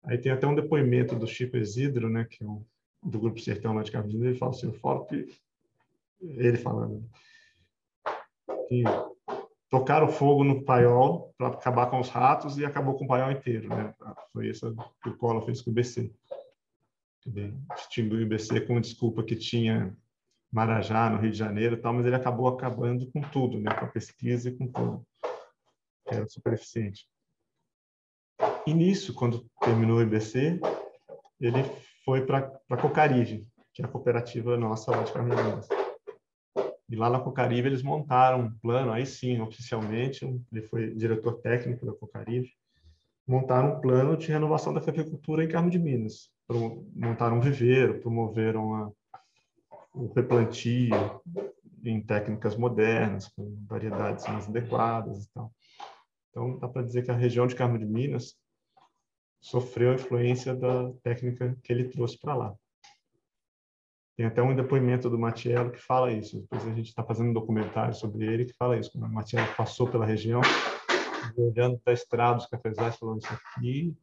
Aí 0.05 0.17
tem 0.17 0.31
até 0.31 0.45
um 0.45 0.55
depoimento 0.55 1.15
do 1.15 1.25
Chico 1.25 1.55
Isidro, 1.55 2.09
né, 2.09 2.27
que 2.29 2.43
é 2.43 2.47
um, 2.47 2.65
do 3.01 3.19
Grupo 3.19 3.39
Sertão 3.39 3.73
lá 3.73 3.83
de 3.83 3.91
Carvalho, 3.91 4.25
ele 4.25 4.37
fala 4.37 4.51
assim, 4.51 4.67
o 4.67 5.05
que 5.05 5.27
ele 6.21 6.57
falando 6.57 7.09
que 8.67 8.83
tocaram 9.73 10.07
fogo 10.07 10.43
no 10.43 10.63
paiol 10.63 11.33
para 11.35 11.47
acabar 11.47 11.87
com 11.87 11.99
os 11.99 12.07
ratos 12.07 12.59
e 12.59 12.65
acabou 12.65 12.93
com 12.95 13.05
o 13.05 13.07
paiol 13.07 13.31
inteiro. 13.31 13.69
Né? 13.69 13.91
Foi 14.31 14.47
isso 14.47 14.75
que 15.01 15.09
o 15.09 15.17
Collor 15.17 15.43
fez 15.43 15.63
com 15.63 15.71
o 15.71 15.73
IBC. 15.73 16.13
Ele 17.25 17.55
extinguiu 17.75 18.19
o 18.19 18.21
IBC 18.21 18.61
com 18.67 18.79
desculpa 18.79 19.23
que 19.23 19.35
tinha 19.35 19.97
Marajá, 20.51 21.09
no 21.09 21.17
Rio 21.17 21.31
de 21.31 21.37
Janeiro, 21.39 21.81
tal, 21.81 21.91
mas 21.91 22.05
ele 22.05 22.15
acabou 22.15 22.47
acabando 22.47 23.09
com 23.11 23.21
tudo, 23.21 23.59
né? 23.59 23.73
com 23.73 23.85
a 23.85 23.87
pesquisa 23.87 24.49
e 24.49 24.55
com 24.55 24.67
tudo, 24.67 25.03
era 26.05 26.27
super 26.27 26.53
eficiente. 26.53 27.07
E 28.67 28.75
nisso, 28.75 29.11
quando 29.15 29.43
terminou 29.59 29.97
o 29.97 30.01
IBC, 30.03 30.59
ele 31.41 31.63
foi 32.05 32.23
para 32.23 32.61
a 32.69 32.77
Cocarive, 32.77 33.47
que 33.73 33.81
é 33.81 33.85
a 33.85 33.87
cooperativa 33.87 34.55
nossa 34.55 34.91
lá 34.91 35.01
de 35.01 35.11
Carmelhões. 35.11 35.67
E 36.93 36.95
lá 36.95 37.09
na 37.09 37.19
Cocarive 37.19 37.67
eles 37.67 37.81
montaram 37.81 38.41
um 38.41 38.51
plano, 38.59 38.91
aí 38.91 39.03
sim, 39.03 39.41
oficialmente, 39.41 40.23
ele 40.51 40.62
foi 40.62 40.93
diretor 40.93 41.41
técnico 41.41 41.88
da 41.88 41.91
Cocarive, 41.91 42.53
montaram 43.27 43.77
um 43.77 43.81
plano 43.81 44.15
de 44.15 44.27
renovação 44.27 44.71
da 44.71 44.79
cafeicultura 44.79 45.43
em 45.43 45.47
Carmo 45.47 45.71
de 45.71 45.79
Minas. 45.79 46.29
Montaram 46.95 47.38
um 47.38 47.41
viveiro, 47.41 48.00
promoveram 48.00 48.93
o 49.91 50.13
replantio 50.13 50.93
em 51.83 52.00
técnicas 52.00 52.55
modernas, 52.55 53.27
com 53.29 53.65
variedades 53.67 54.27
mais 54.27 54.47
adequadas 54.47 55.23
e 55.23 55.33
tal. 55.33 55.51
Então, 56.29 56.59
dá 56.59 56.67
para 56.67 56.83
dizer 56.83 57.03
que 57.03 57.09
a 57.09 57.15
região 57.15 57.47
de 57.47 57.55
Carmo 57.55 57.79
de 57.79 57.88
Minas 57.88 58.35
sofreu 59.41 59.93
a 59.93 59.95
influência 59.95 60.53
da 60.53 60.91
técnica 61.01 61.57
que 61.63 61.73
ele 61.73 61.89
trouxe 61.89 62.19
para 62.19 62.35
lá. 62.35 62.55
Tem 64.15 64.25
até 64.25 64.41
um 64.41 64.55
depoimento 64.55 65.10
do 65.10 65.17
Matiello 65.17 65.72
que 65.72 65.79
fala 65.79 66.12
isso. 66.12 66.41
Depois 66.41 66.67
a 66.67 66.74
gente 66.74 66.88
está 66.88 67.03
fazendo 67.03 67.29
um 67.29 67.34
documentário 67.34 67.96
sobre 67.96 68.25
ele 68.25 68.46
que 68.46 68.53
fala 68.53 68.77
isso. 68.77 68.91
Quando 68.91 69.05
o 69.05 69.13
Matiello 69.13 69.48
passou 69.55 69.89
pela 69.89 70.05
região, 70.05 70.41
olhando 71.36 71.79
para 71.79 71.93
a 71.93 71.96
estrada, 71.96 72.38
os 72.38 72.46
cafezais, 72.46 72.96
falando 72.96 73.22
isso 73.22 73.34
aqui, 73.34 73.98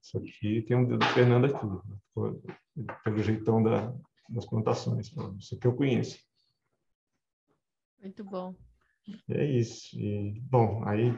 isso 0.00 0.18
aqui 0.18 0.62
tem 0.62 0.76
um 0.76 0.84
dedo 0.84 0.98
do 0.98 1.06
Fernando 1.06 1.46
aqui. 1.46 2.36
Pelo 3.02 3.18
jeitão 3.18 3.60
da, 3.60 3.92
das 4.28 4.46
plantações. 4.46 5.12
Isso 5.38 5.58
que 5.58 5.66
eu 5.66 5.74
conheço. 5.74 6.24
Muito 8.00 8.22
bom. 8.22 8.54
é 9.28 9.44
isso. 9.44 9.98
E, 9.98 10.40
bom, 10.42 10.86
aí 10.86 11.12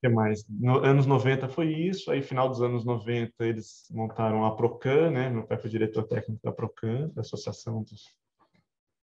que 0.00 0.08
mais? 0.08 0.46
No, 0.48 0.78
anos 0.78 1.06
90 1.06 1.48
foi 1.48 1.72
isso, 1.72 2.10
aí 2.10 2.22
final 2.22 2.48
dos 2.48 2.62
anos 2.62 2.84
90 2.84 3.44
eles 3.44 3.86
montaram 3.90 4.44
a 4.44 4.54
Procan, 4.54 5.10
né? 5.10 5.28
Meu 5.28 5.44
pai 5.44 5.58
foi 5.58 5.68
diretor 5.68 6.04
técnico 6.04 6.40
da 6.42 6.52
Procan, 6.52 7.08
da 7.08 7.22
Associação 7.22 7.82
dos, 7.82 8.02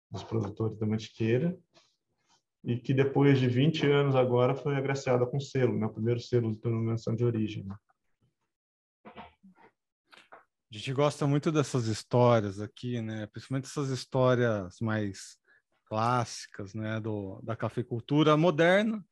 dos 0.10 0.24
Produtores 0.24 0.78
da 0.80 0.88
Mantiqueira, 0.88 1.58
e 2.64 2.78
que 2.78 2.94
depois 2.94 3.40
de 3.40 3.48
20 3.48 3.86
anos 3.86 4.16
agora 4.16 4.56
foi 4.56 4.76
agraciada 4.76 5.26
com 5.26 5.40
selo, 5.40 5.78
né? 5.78 5.86
O 5.86 5.94
primeiro 5.94 6.20
selo 6.20 6.52
de 6.52 6.60
denominação 6.60 7.16
de 7.16 7.24
origem. 7.24 7.64
Né? 7.64 7.76
A 10.72 10.76
gente 10.76 10.94
gosta 10.94 11.26
muito 11.28 11.52
dessas 11.52 11.86
histórias 11.86 12.60
aqui, 12.60 13.02
né? 13.02 13.28
Principalmente 13.28 13.66
essas 13.66 13.90
histórias 13.90 14.80
mais 14.82 15.38
clássicas, 15.86 16.74
né? 16.74 17.00
Do, 17.00 17.40
da 17.44 17.56
cafeicultura 17.56 18.36
moderna, 18.36 19.04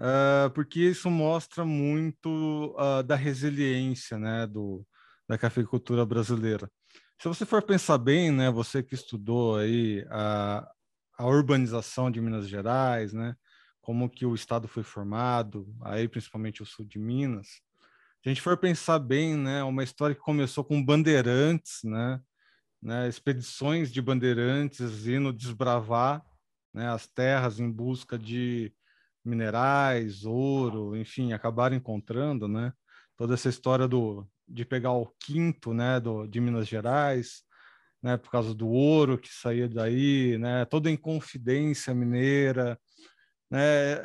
uh, 0.00 0.50
porque 0.54 0.80
isso 0.80 1.10
mostra 1.10 1.64
muito 1.64 2.74
uh, 2.78 3.02
da 3.02 3.14
resiliência, 3.14 4.18
né? 4.18 4.46
Do, 4.46 4.84
da 5.28 5.38
cafeicultura 5.38 6.04
brasileira. 6.04 6.70
Se 7.20 7.28
você 7.28 7.44
for 7.44 7.62
pensar 7.62 7.98
bem, 7.98 8.30
né? 8.32 8.50
Você 8.50 8.82
que 8.82 8.94
estudou 8.94 9.56
aí 9.56 10.04
a, 10.10 10.68
a 11.18 11.26
urbanização 11.26 12.10
de 12.10 12.20
Minas 12.20 12.48
Gerais, 12.48 13.12
né? 13.12 13.36
Como 13.80 14.10
que 14.10 14.26
o 14.26 14.34
estado 14.34 14.66
foi 14.66 14.82
formado, 14.82 15.66
aí 15.82 16.08
principalmente 16.08 16.62
o 16.62 16.66
sul 16.66 16.84
de 16.84 16.98
Minas 16.98 17.48
se 18.22 18.28
a 18.28 18.32
gente 18.32 18.42
for 18.42 18.56
pensar 18.58 18.98
bem, 18.98 19.34
né, 19.34 19.62
uma 19.62 19.82
história 19.82 20.14
que 20.14 20.20
começou 20.20 20.62
com 20.62 20.84
bandeirantes, 20.84 21.80
né, 21.82 22.20
né, 22.82 23.08
expedições 23.08 23.90
de 23.90 24.02
bandeirantes 24.02 25.06
indo 25.06 25.32
desbravar 25.32 26.22
né, 26.72 26.86
as 26.90 27.06
terras 27.06 27.58
em 27.58 27.70
busca 27.70 28.18
de 28.18 28.74
minerais, 29.24 30.24
ouro, 30.24 30.96
enfim, 30.96 31.32
acabaram 31.32 31.76
encontrando, 31.76 32.48
né, 32.48 32.72
toda 33.16 33.34
essa 33.34 33.48
história 33.48 33.86
do 33.86 34.26
de 34.48 34.64
pegar 34.64 34.92
o 34.92 35.06
quinto, 35.20 35.72
né, 35.72 36.00
do, 36.00 36.26
de 36.26 36.40
Minas 36.40 36.66
Gerais, 36.66 37.44
né, 38.02 38.16
por 38.16 38.30
causa 38.30 38.52
do 38.52 38.68
ouro 38.68 39.16
que 39.16 39.28
saía 39.28 39.68
daí, 39.68 40.36
né, 40.38 40.64
toda 40.64 40.88
a 40.88 40.92
inconfidência 40.92 41.94
mineira, 41.94 42.76
né? 43.50 43.96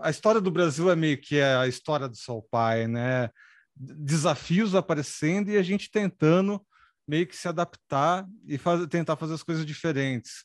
A 0.00 0.08
história 0.08 0.40
do 0.40 0.50
Brasil 0.50 0.88
é 0.90 0.94
meio 0.94 1.20
que 1.20 1.40
a 1.40 1.66
história 1.66 2.08
do 2.08 2.16
seu 2.16 2.40
pai, 2.40 2.86
né? 2.86 3.28
Desafios 3.74 4.74
aparecendo 4.74 5.50
e 5.50 5.56
a 5.56 5.62
gente 5.62 5.90
tentando 5.90 6.64
meio 7.06 7.26
que 7.26 7.36
se 7.36 7.48
adaptar 7.48 8.26
e 8.46 8.56
faz, 8.56 8.86
tentar 8.86 9.16
fazer 9.16 9.34
as 9.34 9.42
coisas 9.42 9.66
diferentes. 9.66 10.44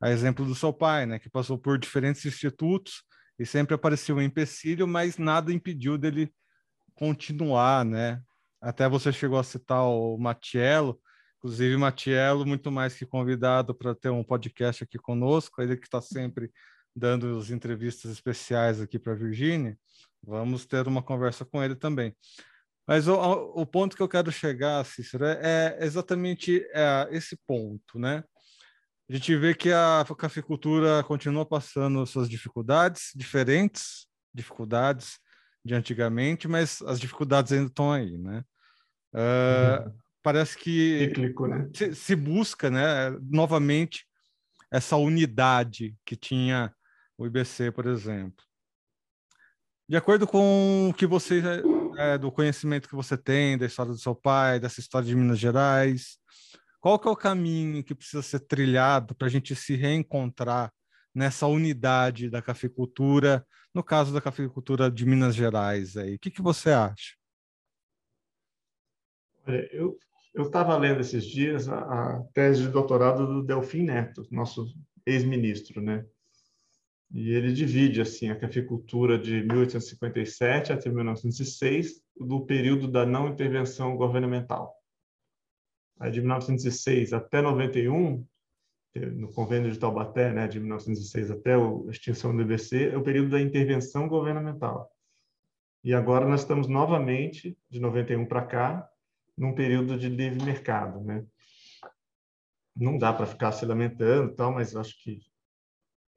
A 0.00 0.10
exemplo 0.10 0.44
do 0.44 0.54
seu 0.54 0.72
pai, 0.72 1.04
né? 1.04 1.18
Que 1.18 1.28
passou 1.28 1.58
por 1.58 1.78
diferentes 1.78 2.24
institutos 2.24 3.02
e 3.38 3.44
sempre 3.44 3.74
apareceu 3.74 4.16
um 4.16 4.22
empecilho, 4.22 4.86
mas 4.86 5.18
nada 5.18 5.52
impediu 5.52 5.98
dele 5.98 6.32
continuar, 6.94 7.84
né? 7.84 8.22
Até 8.60 8.88
você 8.88 9.12
chegou 9.12 9.38
a 9.38 9.44
citar 9.44 9.84
o 9.84 10.16
Matiello, 10.16 11.00
inclusive 11.38 11.76
Matiello, 11.76 12.46
muito 12.46 12.70
mais 12.70 12.94
que 12.94 13.04
convidado 13.04 13.74
para 13.74 13.94
ter 13.94 14.08
um 14.10 14.24
podcast 14.24 14.84
aqui 14.84 14.98
conosco, 14.98 15.60
ele 15.60 15.76
que 15.76 15.86
está 15.86 16.00
sempre 16.00 16.50
dando 16.96 17.38
as 17.38 17.50
entrevistas 17.50 18.10
especiais 18.10 18.80
aqui 18.80 18.98
para 18.98 19.12
a 19.12 19.16
Virgínia, 19.16 19.76
vamos 20.22 20.64
ter 20.64 20.86
uma 20.86 21.02
conversa 21.02 21.44
com 21.44 21.62
ele 21.62 21.74
também. 21.74 22.14
Mas 22.86 23.08
o, 23.08 23.14
o 23.14 23.66
ponto 23.66 23.96
que 23.96 24.02
eu 24.02 24.08
quero 24.08 24.30
chegar, 24.30 24.84
Cícero, 24.84 25.24
é, 25.24 25.76
é 25.80 25.84
exatamente 25.84 26.64
é, 26.72 27.08
esse 27.10 27.36
ponto, 27.46 27.98
né? 27.98 28.22
A 29.14 29.16
gente 29.16 29.36
vê 29.36 29.54
que 29.54 29.70
a 29.70 30.04
cafeicultura 30.18 31.00
continua 31.04 31.46
passando 31.46 32.04
suas 32.04 32.28
dificuldades, 32.28 33.12
diferentes 33.14 34.08
dificuldades 34.34 35.20
de 35.64 35.72
antigamente, 35.72 36.48
mas 36.48 36.82
as 36.82 36.98
dificuldades 36.98 37.52
ainda 37.52 37.68
estão 37.68 37.92
aí, 37.92 38.18
né? 38.18 38.42
Uh, 39.14 39.86
uhum. 39.86 39.98
Parece 40.20 40.58
que 40.58 41.12
né? 41.48 41.70
se, 41.72 41.94
se, 41.94 42.16
busca, 42.16 42.68
né, 42.68 43.16
novamente 43.22 44.04
essa 44.68 44.96
unidade 44.96 45.96
que 46.04 46.16
tinha 46.16 46.74
o 47.16 47.24
IBC, 47.24 47.70
por 47.70 47.86
exemplo. 47.86 48.44
De 49.88 49.96
acordo 49.96 50.26
com 50.26 50.88
o 50.90 50.92
que 50.92 51.06
você, 51.06 51.40
é, 51.98 52.18
do 52.18 52.32
conhecimento 52.32 52.88
que 52.88 52.96
você 52.96 53.16
tem 53.16 53.56
da 53.56 53.66
história 53.66 53.92
do 53.92 53.98
seu 53.98 54.12
pai, 54.12 54.58
dessa 54.58 54.80
história 54.80 55.06
de 55.06 55.14
Minas 55.14 55.38
Gerais, 55.38 56.18
qual 56.84 56.98
que 56.98 57.08
é 57.08 57.10
o 57.10 57.16
caminho 57.16 57.82
que 57.82 57.94
precisa 57.94 58.20
ser 58.20 58.40
trilhado 58.40 59.14
para 59.14 59.26
a 59.26 59.30
gente 59.30 59.56
se 59.56 59.74
reencontrar 59.74 60.70
nessa 61.14 61.46
unidade 61.46 62.28
da 62.28 62.42
cafeicultura, 62.42 63.42
no 63.72 63.82
caso 63.82 64.12
da 64.12 64.20
cafeicultura 64.20 64.90
de 64.90 65.06
Minas 65.06 65.34
Gerais? 65.34 65.96
Aí. 65.96 66.16
O 66.16 66.18
que, 66.18 66.30
que 66.30 66.42
você 66.42 66.72
acha? 66.72 67.14
Olha, 69.46 69.66
eu 69.72 69.96
estava 70.36 70.76
lendo 70.76 71.00
esses 71.00 71.24
dias 71.24 71.70
a, 71.70 71.78
a, 71.78 72.22
tese 72.34 72.64
de 72.64 72.68
doutorado 72.68 73.26
do 73.26 73.42
Delfim 73.42 73.84
Neto, 73.84 74.28
nosso 74.30 74.66
ex-ministro, 75.06 75.80
né? 75.80 76.04
E 77.10 77.30
ele 77.30 77.54
divide 77.54 78.02
assim 78.02 78.28
a 78.28 78.38
cafeicultura 78.38 79.18
de 79.18 79.42
1857 79.42 80.70
até 80.70 80.90
1906 80.90 82.02
do 82.14 82.44
período 82.44 82.86
da 82.86 83.06
não 83.06 83.30
intervenção 83.30 83.96
governamental. 83.96 84.83
De 86.10 86.20
1906 86.20 87.12
até 87.12 87.40
91, 87.40 88.26
no 88.94 89.32
convênio 89.32 89.70
de 89.70 89.78
Taubaté, 89.78 90.32
né, 90.32 90.46
de 90.46 90.60
1906 90.60 91.30
até 91.30 91.54
a 91.54 91.90
extinção 91.90 92.34
do 92.34 92.42
IBC, 92.42 92.90
é 92.90 92.96
o 92.96 93.02
período 93.02 93.30
da 93.30 93.40
intervenção 93.40 94.08
governamental. 94.08 94.90
E 95.82 95.92
agora 95.92 96.26
nós 96.26 96.40
estamos 96.40 96.66
novamente, 96.66 97.58
de 97.68 97.80
91 97.80 98.26
para 98.26 98.44
cá, 98.44 98.88
num 99.36 99.54
período 99.54 99.98
de 99.98 100.08
livre 100.08 100.42
mercado, 100.44 101.00
né? 101.00 101.24
Não 102.74 102.96
dá 102.96 103.12
para 103.12 103.26
ficar 103.26 103.52
se 103.52 103.66
lamentando, 103.66 104.34
tal, 104.34 104.52
mas 104.52 104.74
acho 104.74 104.96
que 105.02 105.20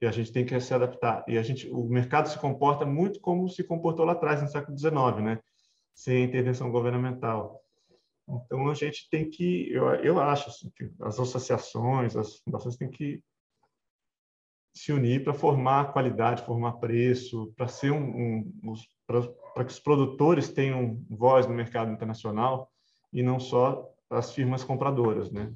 a 0.02 0.12
gente 0.12 0.32
tem 0.32 0.46
que 0.46 0.60
se 0.60 0.74
adaptar. 0.74 1.24
E 1.28 1.38
a 1.38 1.44
gente, 1.44 1.70
o 1.70 1.84
mercado 1.84 2.30
se 2.30 2.40
comporta 2.40 2.86
muito 2.86 3.20
como 3.20 3.50
se 3.50 3.64
comportou 3.64 4.06
lá 4.06 4.14
atrás, 4.14 4.42
no 4.42 4.48
século 4.48 4.78
XIX, 4.78 5.24
né? 5.24 5.40
Sem 5.94 6.24
intervenção 6.24 6.72
governamental. 6.72 7.62
Então 8.28 8.70
a 8.70 8.74
gente 8.74 9.10
tem 9.10 9.30
que, 9.30 9.72
eu, 9.72 9.86
eu 9.96 10.20
acho, 10.20 10.50
assim, 10.50 10.70
que 10.76 10.92
as 11.02 11.20
associações, 11.20 12.16
as 12.16 12.38
fundações 12.40 12.76
têm 12.76 12.90
que 12.90 13.24
se 14.76 14.92
unir 14.92 15.24
para 15.24 15.34
formar 15.34 15.94
qualidade, 15.94 16.46
formar 16.46 16.74
preço, 16.74 17.54
para 17.56 17.68
ser 17.68 17.92
um, 17.92 18.40
um 18.64 18.74
para 19.08 19.66
que 19.66 19.72
os 19.72 19.80
produtores 19.80 20.50
tenham 20.50 21.04
voz 21.10 21.48
no 21.48 21.54
mercado 21.54 21.92
internacional 21.92 22.70
e 23.12 23.24
não 23.24 23.40
só 23.40 23.90
as 24.10 24.34
firmas 24.34 24.64
compradoras, 24.64 25.32
né? 25.32 25.56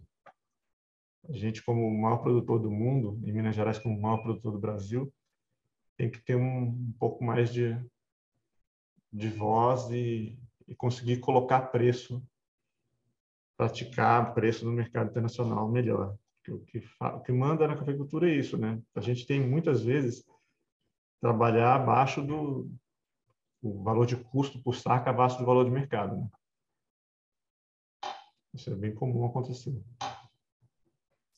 a 1.30 1.34
gente, 1.34 1.64
como 1.64 1.88
o 1.88 2.02
maior 2.02 2.18
produtor 2.18 2.60
do 2.60 2.72
mundo, 2.72 3.20
em 3.26 3.32
Minas 3.32 3.56
Gerais, 3.56 3.78
como 3.78 3.98
o 3.98 4.02
maior 4.02 4.22
produtor 4.22 4.52
do 4.52 4.60
Brasil, 4.60 5.14
tem 5.98 6.10
que 6.10 6.20
ter 6.20 6.36
um, 6.36 6.64
um 6.64 6.94
pouco 7.00 7.24
mais 7.24 7.54
de, 7.54 7.78
de 9.12 9.30
voz 9.30 9.90
e, 9.92 10.38
e 10.68 10.76
conseguir 10.76 11.20
colocar 11.20 11.62
preço, 11.68 12.24
praticar 13.62 14.34
preço 14.34 14.66
no 14.66 14.72
mercado 14.72 15.12
internacional 15.12 15.70
melhor. 15.70 16.18
O 16.48 16.60
que, 16.66 16.84
o 17.00 17.20
que 17.22 17.32
manda 17.32 17.68
na 17.68 17.78
cafeicultura 17.78 18.28
é 18.28 18.34
isso, 18.34 18.58
né? 18.58 18.82
A 18.96 19.02
gente 19.02 19.28
tem 19.28 19.40
muitas 19.40 19.84
vezes 19.84 20.26
trabalhar 21.22 21.76
abaixo 21.76 22.24
do 22.24 22.72
o 23.62 23.84
valor 23.84 24.08
de 24.08 24.16
custo 24.16 24.60
por 24.64 24.76
saca 24.76 25.12
abaixo 25.12 25.38
do 25.38 25.46
valor 25.46 25.64
de 25.64 25.70
mercado. 25.70 26.18
Né? 26.18 26.28
Isso 28.56 28.72
é 28.72 28.76
bem 28.76 28.96
comum 28.96 29.24
acontecer. 29.28 29.80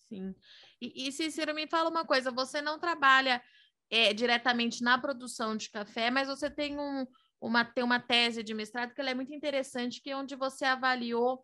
Sim. 0.07 0.33
E, 0.79 1.07
e 1.07 1.11
Cícero, 1.11 1.53
me 1.53 1.67
fala 1.67 1.89
uma 1.89 2.05
coisa: 2.05 2.31
você 2.31 2.61
não 2.61 2.79
trabalha 2.79 3.43
é, 3.89 4.13
diretamente 4.13 4.81
na 4.81 4.97
produção 4.97 5.57
de 5.57 5.69
café, 5.69 6.09
mas 6.09 6.29
você 6.29 6.49
tem 6.49 6.79
um, 6.79 7.05
uma, 7.41 7.65
tem 7.65 7.83
uma 7.83 7.99
tese 7.99 8.41
de 8.41 8.53
mestrado 8.53 8.93
que 8.93 9.01
é 9.01 9.13
muito 9.13 9.33
interessante, 9.33 10.01
que 10.01 10.11
é 10.11 10.15
onde 10.15 10.33
você 10.33 10.63
avaliou 10.63 11.41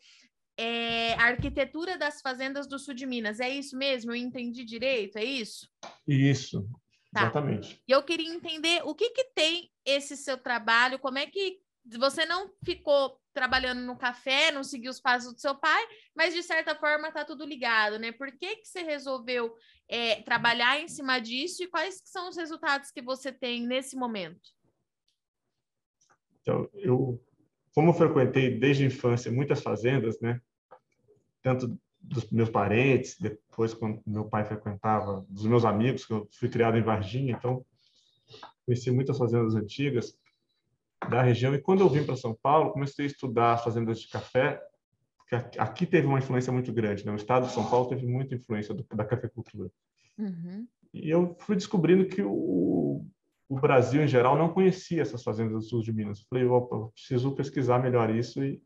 é, 0.59 1.13
a 1.13 1.27
arquitetura 1.27 1.97
das 1.97 2.19
fazendas 2.19 2.67
do 2.67 2.77
sul 2.77 2.93
de 2.93 3.05
Minas. 3.05 3.39
É 3.39 3.49
isso 3.49 3.77
mesmo? 3.77 4.11
Eu 4.11 4.15
entendi 4.15 4.65
direito? 4.65 5.17
É 5.17 5.23
isso? 5.23 5.69
Isso, 6.05 6.67
tá. 7.13 7.21
exatamente. 7.21 7.81
E 7.87 7.91
eu 7.91 8.03
queria 8.03 8.29
entender 8.29 8.81
o 8.83 8.93
que, 8.93 9.11
que 9.11 9.23
tem 9.33 9.71
esse 9.85 10.17
seu 10.17 10.37
trabalho, 10.37 10.99
como 10.99 11.17
é 11.17 11.25
que 11.25 11.61
você 11.97 12.25
não 12.25 12.51
ficou 12.65 13.17
trabalhando 13.33 13.79
no 13.79 13.97
café, 13.97 14.51
não 14.51 14.61
seguiu 14.61 14.91
os 14.91 14.99
passos 14.99 15.33
do 15.33 15.39
seu 15.39 15.55
pai, 15.55 15.81
mas 16.13 16.33
de 16.33 16.43
certa 16.43 16.75
forma 16.75 17.07
está 17.07 17.23
tudo 17.23 17.45
ligado, 17.45 17.97
né? 17.97 18.11
Por 18.11 18.29
que, 18.29 18.57
que 18.57 18.67
você 18.67 18.83
resolveu 18.83 19.55
é, 19.87 20.21
trabalhar 20.23 20.77
em 20.77 20.89
cima 20.89 21.19
disso 21.19 21.63
e 21.63 21.67
quais 21.67 22.01
são 22.03 22.27
os 22.27 22.35
resultados 22.35 22.91
que 22.91 23.01
você 23.01 23.31
tem 23.31 23.65
nesse 23.65 23.95
momento? 23.95 24.41
Então, 26.41 26.69
eu, 26.73 27.23
como 27.73 27.91
eu 27.91 27.93
frequentei 27.93 28.59
desde 28.59 28.83
a 28.83 28.87
infância 28.87 29.31
muitas 29.31 29.61
fazendas, 29.61 30.19
né? 30.19 30.41
Tanto 31.41 31.77
dos 32.01 32.29
meus 32.31 32.49
parentes, 32.49 33.17
depois 33.19 33.73
quando 33.73 34.01
meu 34.05 34.25
pai 34.25 34.45
frequentava, 34.45 35.25
dos 35.29 35.45
meus 35.45 35.65
amigos, 35.65 36.05
que 36.05 36.13
eu 36.13 36.27
fui 36.31 36.49
criado 36.49 36.77
em 36.77 36.81
Varginha, 36.81 37.33
então 37.33 37.65
conheci 38.65 38.91
muitas 38.91 39.17
fazendas 39.17 39.55
antigas 39.55 40.17
da 41.09 41.21
região. 41.21 41.53
E 41.53 41.61
quando 41.61 41.81
eu 41.81 41.89
vim 41.89 42.05
para 42.05 42.15
São 42.15 42.37
Paulo, 42.41 42.71
comecei 42.71 43.05
a 43.05 43.07
estudar 43.07 43.57
fazendas 43.57 43.99
de 43.99 44.07
café, 44.07 44.61
porque 45.17 45.59
aqui 45.59 45.85
teve 45.85 46.07
uma 46.07 46.19
influência 46.19 46.51
muito 46.51 46.71
grande. 46.71 47.05
Né? 47.05 47.11
O 47.11 47.15
estado 47.15 47.47
de 47.47 47.53
São 47.53 47.69
Paulo 47.69 47.87
teve 47.87 48.05
muita 48.05 48.35
influência 48.35 48.73
do, 48.73 48.85
da 48.93 49.05
cafeicultura. 49.05 49.69
Uhum. 50.17 50.67
E 50.93 51.09
eu 51.09 51.35
fui 51.39 51.55
descobrindo 51.55 52.05
que 52.05 52.21
o, 52.21 53.05
o 53.47 53.59
Brasil, 53.59 54.03
em 54.03 54.07
geral, 54.07 54.37
não 54.37 54.53
conhecia 54.53 55.01
essas 55.01 55.23
fazendas 55.23 55.53
do 55.53 55.61
sul 55.61 55.81
de 55.81 55.93
Minas. 55.93 56.21
Falei, 56.21 56.45
opa, 56.45 56.91
preciso 56.93 57.35
pesquisar 57.35 57.79
melhor 57.79 58.13
isso 58.13 58.43
e, 58.43 58.61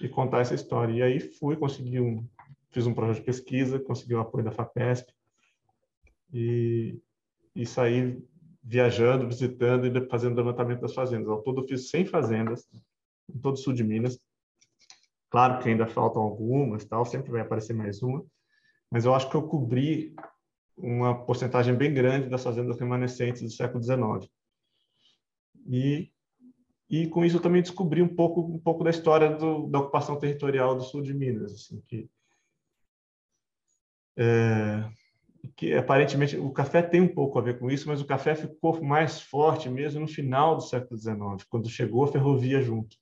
e 0.00 0.08
contar 0.08 0.40
essa 0.40 0.54
história. 0.54 0.92
E 0.92 1.02
aí 1.02 1.20
fui, 1.20 1.56
consegui 1.56 2.00
um, 2.00 2.26
fiz 2.70 2.86
um 2.86 2.94
projeto 2.94 3.18
de 3.18 3.24
pesquisa, 3.24 3.78
consegui 3.78 4.14
o 4.14 4.20
apoio 4.20 4.44
da 4.44 4.52
FAPESP 4.52 5.12
e, 6.32 6.98
e 7.54 7.66
saí 7.66 8.22
viajando, 8.62 9.26
visitando 9.26 9.86
e 9.86 10.08
fazendo 10.08 10.36
levantamento 10.36 10.80
das 10.80 10.94
fazendas. 10.94 11.28
Ao 11.28 11.42
todo, 11.42 11.66
fiz 11.66 11.90
100 11.90 12.06
fazendas 12.06 12.68
em 13.28 13.38
todo 13.38 13.54
o 13.54 13.58
sul 13.58 13.72
de 13.72 13.84
Minas. 13.84 14.18
Claro 15.28 15.62
que 15.62 15.68
ainda 15.68 15.86
faltam 15.86 16.22
algumas, 16.22 16.84
tal, 16.84 17.04
sempre 17.04 17.30
vai 17.30 17.40
aparecer 17.40 17.72
mais 17.72 18.02
uma, 18.02 18.24
mas 18.90 19.04
eu 19.04 19.14
acho 19.14 19.30
que 19.30 19.36
eu 19.36 19.46
cobri 19.46 20.14
uma 20.76 21.14
porcentagem 21.14 21.74
bem 21.74 21.94
grande 21.94 22.28
das 22.28 22.42
fazendas 22.42 22.78
remanescentes 22.80 23.42
do 23.42 23.50
século 23.50 23.82
XIX. 23.82 24.28
E 25.68 26.10
e 26.90 27.06
com 27.06 27.24
isso 27.24 27.36
eu 27.36 27.40
também 27.40 27.62
descobri 27.62 28.02
um 28.02 28.14
pouco 28.14 28.40
um 28.40 28.58
pouco 28.58 28.82
da 28.82 28.90
história 28.90 29.30
do, 29.30 29.68
da 29.68 29.78
ocupação 29.78 30.18
territorial 30.18 30.76
do 30.76 30.82
sul 30.82 31.02
de 31.02 31.14
Minas, 31.14 31.52
assim 31.52 31.80
que 31.86 32.10
é, 34.16 34.90
que 35.56 35.74
aparentemente 35.74 36.36
o 36.36 36.50
café 36.50 36.82
tem 36.82 37.00
um 37.00 37.08
pouco 37.08 37.38
a 37.38 37.42
ver 37.42 37.58
com 37.58 37.70
isso, 37.70 37.88
mas 37.88 38.00
o 38.00 38.06
café 38.06 38.34
ficou 38.34 38.82
mais 38.82 39.22
forte 39.22 39.68
mesmo 39.68 40.00
no 40.00 40.08
final 40.08 40.56
do 40.56 40.62
século 40.62 40.98
XIX, 40.98 41.46
quando 41.48 41.70
chegou 41.70 42.04
a 42.04 42.08
ferrovia 42.08 42.60
junto. 42.60 42.96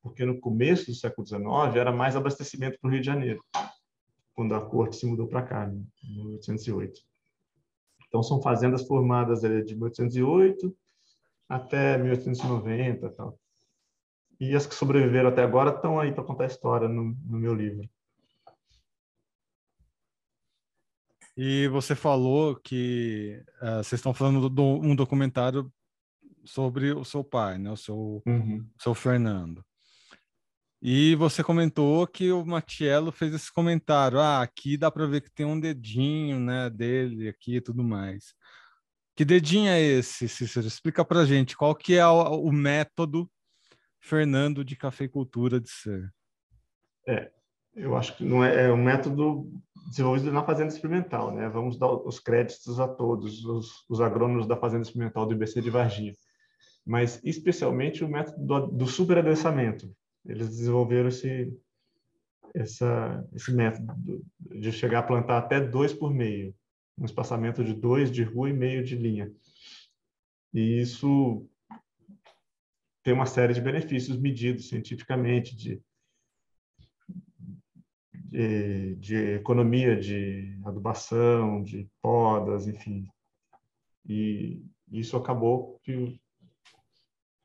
Porque 0.00 0.24
no 0.24 0.40
começo 0.40 0.86
do 0.86 0.94
século 0.94 1.26
XIX 1.26 1.76
era 1.76 1.92
mais 1.92 2.16
abastecimento 2.16 2.78
para 2.80 2.88
o 2.88 2.90
Rio 2.90 3.00
de 3.00 3.06
Janeiro, 3.06 3.44
quando 4.32 4.54
a 4.54 4.64
corte 4.64 4.96
se 4.96 5.06
mudou 5.06 5.26
para 5.26 5.42
cá, 5.42 5.68
em 5.68 6.24
1808. 6.24 7.00
Então 8.06 8.22
são 8.22 8.40
fazendas 8.40 8.86
formadas 8.86 9.40
de 9.40 9.74
1808 9.74 10.74
até 11.48 11.96
1890 11.96 13.10
tal. 13.10 13.38
E 14.40 14.54
as 14.54 14.66
que 14.66 14.74
sobreviveram 14.74 15.30
até 15.30 15.42
agora 15.42 15.74
estão 15.74 15.98
aí 15.98 16.12
para 16.12 16.24
contar 16.24 16.44
a 16.44 16.48
história 16.48 16.88
no, 16.88 17.16
no 17.26 17.38
meu 17.38 17.54
livro. 17.54 17.88
E 21.36 21.68
você 21.68 21.94
falou 21.94 22.56
que 22.56 23.42
uh, 23.62 23.76
vocês 23.76 23.94
estão 23.94 24.12
falando 24.12 24.50
de 24.50 24.60
um 24.60 24.94
documentário 24.94 25.72
sobre 26.44 26.92
o 26.92 27.04
seu 27.04 27.22
pai, 27.22 27.58
né? 27.58 27.70
O 27.70 27.76
seu, 27.76 28.22
uhum. 28.26 28.66
seu 28.78 28.94
Fernando. 28.94 29.64
E 30.80 31.16
você 31.16 31.42
comentou 31.42 32.06
que 32.06 32.30
o 32.30 32.44
Matiello 32.44 33.10
fez 33.10 33.34
esse 33.34 33.52
comentário. 33.52 34.20
Ah, 34.20 34.42
aqui 34.42 34.76
dá 34.76 34.90
para 34.90 35.06
ver 35.06 35.20
que 35.20 35.30
tem 35.30 35.44
um 35.44 35.58
dedinho, 35.58 36.38
né, 36.38 36.70
dele 36.70 37.28
aqui 37.28 37.56
e 37.56 37.60
tudo 37.60 37.82
mais. 37.82 38.34
Que 39.18 39.24
dedinho 39.24 39.68
é 39.68 39.80
esse, 39.80 40.28
Cícero? 40.28 40.68
Explica 40.68 41.04
para 41.04 41.26
gente 41.26 41.56
qual 41.56 41.74
que 41.74 41.96
é 41.96 42.06
o, 42.06 42.40
o 42.40 42.52
método 42.52 43.28
Fernando 43.98 44.64
de 44.64 44.76
cafeicultura 44.76 45.58
de 45.58 45.68
ser. 45.68 46.14
É, 47.04 47.28
eu 47.74 47.96
acho 47.96 48.16
que 48.16 48.24
não 48.24 48.44
é, 48.44 48.66
é 48.66 48.72
um 48.72 48.76
método 48.76 49.50
desenvolvido 49.88 50.32
na 50.32 50.44
fazenda 50.44 50.72
experimental, 50.72 51.34
né? 51.34 51.48
Vamos 51.48 51.76
dar 51.76 51.88
os 51.88 52.20
créditos 52.20 52.78
a 52.78 52.86
todos 52.86 53.44
os, 53.44 53.84
os 53.88 54.00
agrônomos 54.00 54.46
da 54.46 54.56
fazenda 54.56 54.84
experimental 54.84 55.26
do 55.26 55.34
IBC 55.34 55.62
de 55.62 55.70
Varginha, 55.70 56.12
mas 56.86 57.20
especialmente 57.24 58.04
o 58.04 58.08
método 58.08 58.38
do, 58.38 58.66
do 58.68 58.86
superadensamento. 58.86 59.92
Eles 60.24 60.48
desenvolveram 60.48 61.08
esse 61.08 61.52
essa, 62.54 63.28
esse 63.34 63.52
método 63.52 64.22
de 64.38 64.70
chegar 64.70 65.00
a 65.00 65.02
plantar 65.02 65.38
até 65.38 65.60
dois 65.60 65.92
por 65.92 66.14
meio, 66.14 66.54
um 66.98 67.04
espaçamento 67.04 67.64
de 67.64 67.74
dois 67.74 68.10
de 68.10 68.22
rua 68.22 68.50
e 68.50 68.52
meio 68.52 68.84
de 68.84 68.96
linha. 68.96 69.32
E 70.52 70.80
isso 70.80 71.46
tem 73.02 73.14
uma 73.14 73.26
série 73.26 73.54
de 73.54 73.60
benefícios 73.60 74.18
medidos 74.18 74.68
cientificamente 74.68 75.56
de 75.56 75.80
de, 78.28 78.94
de 78.96 79.16
economia 79.36 79.98
de 79.98 80.58
adubação, 80.64 81.62
de 81.62 81.88
podas, 82.02 82.68
enfim. 82.68 83.08
E 84.06 84.62
isso 84.90 85.16
acabou 85.16 85.78
que 85.82 86.20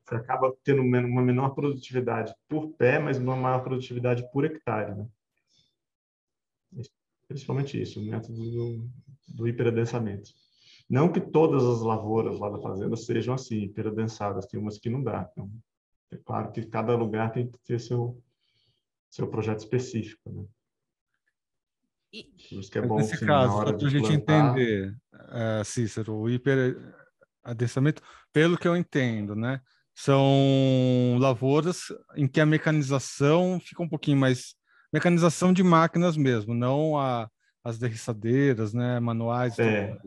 você 0.05 0.15
acaba 0.15 0.53
tendo 0.63 0.81
uma 0.81 1.21
menor 1.21 1.51
produtividade 1.51 2.33
por 2.49 2.73
pé, 2.73 2.99
mas 2.99 3.17
uma 3.17 3.35
maior 3.35 3.63
produtividade 3.63 4.29
por 4.31 4.43
hectare. 4.43 4.93
Né? 4.95 5.07
Principalmente 7.27 7.81
isso, 7.81 8.01
o 8.01 8.05
método 8.05 8.51
do, 8.51 8.89
do 9.27 9.47
hiperadensamento. 9.47 10.31
Não 10.89 11.11
que 11.11 11.21
todas 11.21 11.63
as 11.63 11.81
lavouras 11.81 12.39
lá 12.39 12.49
da 12.49 12.59
fazenda 12.59 12.95
sejam 12.95 13.33
assim, 13.33 13.63
hiperadensadas, 13.63 14.45
tem 14.45 14.59
umas 14.59 14.77
que 14.77 14.89
não 14.89 15.01
dá. 15.01 15.29
Então, 15.31 15.49
é 16.11 16.17
claro 16.17 16.51
que 16.51 16.63
cada 16.65 16.95
lugar 16.95 17.31
tem 17.31 17.49
que 17.49 17.57
ter 17.65 17.79
seu, 17.79 18.21
seu 19.09 19.27
projeto 19.27 19.59
específico. 19.59 20.29
Né? 20.29 20.45
Por 22.49 22.59
isso 22.59 22.69
que 22.69 22.77
é 22.77 22.81
bom, 22.81 22.97
Nesse 22.97 23.15
assim, 23.15 23.25
caso, 23.25 23.57
para 23.57 23.75
a 23.75 23.89
gente 23.89 24.05
plantar... 24.05 24.51
entender, 24.51 24.95
uh, 25.13 25.65
Cícero, 25.65 26.13
o 26.13 26.29
hiperadensamento, 26.29 28.03
pelo 28.31 28.57
que 28.57 28.67
eu 28.67 28.75
entendo, 28.75 29.35
né? 29.35 29.61
São 29.95 31.17
lavouras 31.19 31.85
em 32.15 32.27
que 32.27 32.39
a 32.39 32.45
mecanização 32.45 33.59
fica 33.59 33.81
um 33.81 33.89
pouquinho 33.89 34.17
mais... 34.17 34.55
Mecanização 34.91 35.51
de 35.51 35.63
máquinas 35.63 36.15
mesmo, 36.15 36.53
não 36.53 36.99
a, 36.99 37.27
as 37.63 37.77
derriçadeiras, 37.77 38.73
né? 38.73 38.99
Manuais. 38.99 39.57
É. 39.59 39.97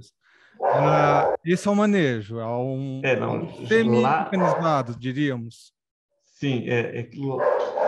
Uh, 0.58 1.36
esse 1.44 1.68
é 1.68 1.70
o 1.70 1.76
manejo, 1.76 2.38
é 2.38 2.46
um, 2.46 3.00
é, 3.04 3.14
não, 3.14 3.48
semi-mecanizado, 3.66 4.92
lá... 4.92 4.98
diríamos. 4.98 5.72
Sim, 6.24 6.68
é, 6.68 7.00
é 7.00 7.10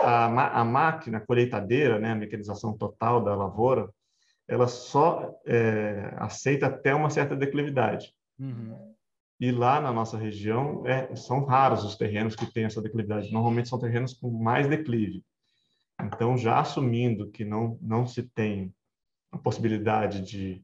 a, 0.03 0.61
a, 0.61 0.65
máquina 0.65 1.17
a 1.17 1.21
colheitadeira, 1.21 1.99
né, 1.99 2.11
a 2.11 2.15
mecanização 2.15 2.77
total 2.77 3.23
da 3.23 3.35
lavoura, 3.35 3.89
ela 4.47 4.67
só 4.67 5.35
é, 5.45 6.13
aceita 6.17 6.67
até 6.67 6.93
uma 6.93 7.09
certa 7.09 7.35
declividade. 7.35 8.13
Uhum. 8.39 8.93
E 9.39 9.51
lá 9.51 9.79
na 9.79 9.93
nossa 9.93 10.17
região 10.17 10.85
é, 10.85 11.15
são 11.15 11.45
raros 11.45 11.83
os 11.83 11.95
terrenos 11.95 12.35
que 12.35 12.51
têm 12.51 12.65
essa 12.65 12.81
declividade. 12.81 13.31
Normalmente 13.31 13.69
são 13.69 13.79
terrenos 13.79 14.13
com 14.13 14.29
mais 14.31 14.67
declive. 14.67 15.23
Então, 16.01 16.37
já 16.37 16.59
assumindo 16.59 17.29
que 17.29 17.45
não 17.45 17.77
não 17.81 18.07
se 18.07 18.23
tem 18.23 18.73
a 19.31 19.37
possibilidade 19.37 20.21
de 20.21 20.63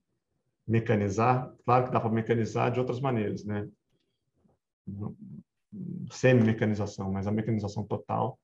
mecanizar. 0.68 1.54
Claro 1.64 1.86
que 1.86 1.92
dá 1.92 2.00
para 2.00 2.10
mecanizar 2.10 2.72
de 2.72 2.80
outras 2.80 3.00
maneiras, 3.00 3.44
né? 3.44 3.68
Semi-mecanização, 6.12 7.12
mas 7.12 7.28
a 7.28 7.32
mecanização 7.32 7.86
total 7.86 8.40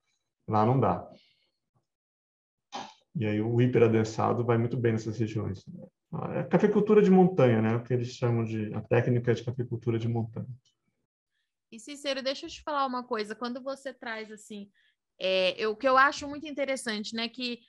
lá 0.47 0.65
não 0.65 0.79
dá. 0.79 1.09
E 3.15 3.25
aí 3.25 3.41
o 3.41 3.61
hiperadensado 3.61 4.43
vai 4.45 4.57
muito 4.57 4.77
bem 4.77 4.93
nessas 4.93 5.17
regiões. 5.17 5.65
É 6.35 6.43
cafeicultura 6.43 7.01
de 7.01 7.11
montanha, 7.11 7.61
né? 7.61 7.75
O 7.75 7.83
que 7.83 7.93
eles 7.93 8.09
chamam 8.09 8.43
de 8.43 8.73
a 8.73 8.81
técnica 8.81 9.33
de 9.33 9.43
cafeicultura 9.43 9.97
de 9.97 10.07
montanha. 10.07 10.47
E 11.71 11.79
Cícero, 11.79 12.21
deixa 12.21 12.45
eu 12.45 12.49
te 12.49 12.61
falar 12.63 12.85
uma 12.85 13.03
coisa. 13.03 13.33
Quando 13.33 13.61
você 13.61 13.93
traz 13.93 14.31
assim, 14.31 14.69
é, 15.19 15.67
o 15.67 15.75
que 15.75 15.87
eu 15.87 15.97
acho 15.97 16.27
muito 16.27 16.47
interessante, 16.47 17.15
né? 17.15 17.29
Que 17.29 17.59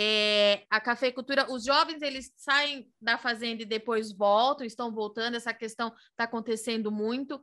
é, 0.00 0.64
a 0.70 0.80
cafeicultura, 0.80 1.50
os 1.50 1.64
jovens 1.64 2.02
eles 2.02 2.32
saem 2.36 2.88
da 3.00 3.18
fazenda 3.18 3.64
e 3.64 3.66
depois 3.66 4.12
voltam, 4.12 4.64
estão 4.64 4.92
voltando, 4.92 5.34
essa 5.34 5.52
questão 5.52 5.88
está 6.10 6.22
acontecendo 6.22 6.92
muito. 6.92 7.42